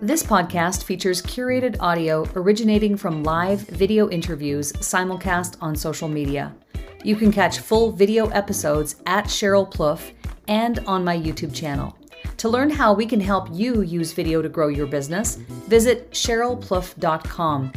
This 0.00 0.22
podcast 0.22 0.84
features 0.84 1.20
curated 1.20 1.78
audio 1.80 2.28
originating 2.36 2.96
from 2.96 3.24
live 3.24 3.62
video 3.62 4.08
interviews 4.08 4.72
simulcast 4.74 5.56
on 5.60 5.74
social 5.74 6.08
media. 6.08 6.54
You 7.02 7.16
can 7.16 7.32
catch 7.32 7.58
full 7.58 7.90
video 7.90 8.28
episodes 8.28 8.96
at 9.06 9.24
Cheryl 9.24 9.70
Plouffe 9.70 10.12
and 10.48 10.78
on 10.86 11.04
my 11.04 11.16
YouTube 11.16 11.54
channel. 11.54 11.96
To 12.38 12.48
learn 12.48 12.70
how 12.70 12.92
we 12.92 13.06
can 13.06 13.20
help 13.20 13.48
you 13.52 13.82
use 13.82 14.12
video 14.12 14.42
to 14.42 14.48
grow 14.48 14.68
your 14.68 14.86
business, 14.86 15.36
visit 15.68 16.10
CherylPlouffe.com. 16.10 17.72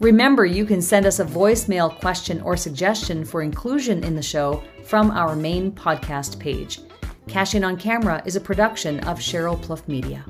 Remember, 0.00 0.44
you 0.44 0.64
can 0.64 0.82
send 0.82 1.06
us 1.06 1.20
a 1.20 1.24
voicemail 1.24 1.98
question 2.00 2.40
or 2.40 2.56
suggestion 2.56 3.24
for 3.24 3.42
inclusion 3.42 4.02
in 4.02 4.16
the 4.16 4.22
show 4.22 4.62
from 4.84 5.10
our 5.12 5.36
main 5.36 5.70
podcast 5.70 6.38
page. 6.38 6.80
Cash 7.28 7.54
In 7.54 7.62
on 7.62 7.76
Camera 7.76 8.20
is 8.26 8.34
a 8.34 8.40
production 8.40 8.98
of 9.00 9.18
Cheryl 9.18 9.60
Plouffe 9.62 9.86
Media. 9.86 10.24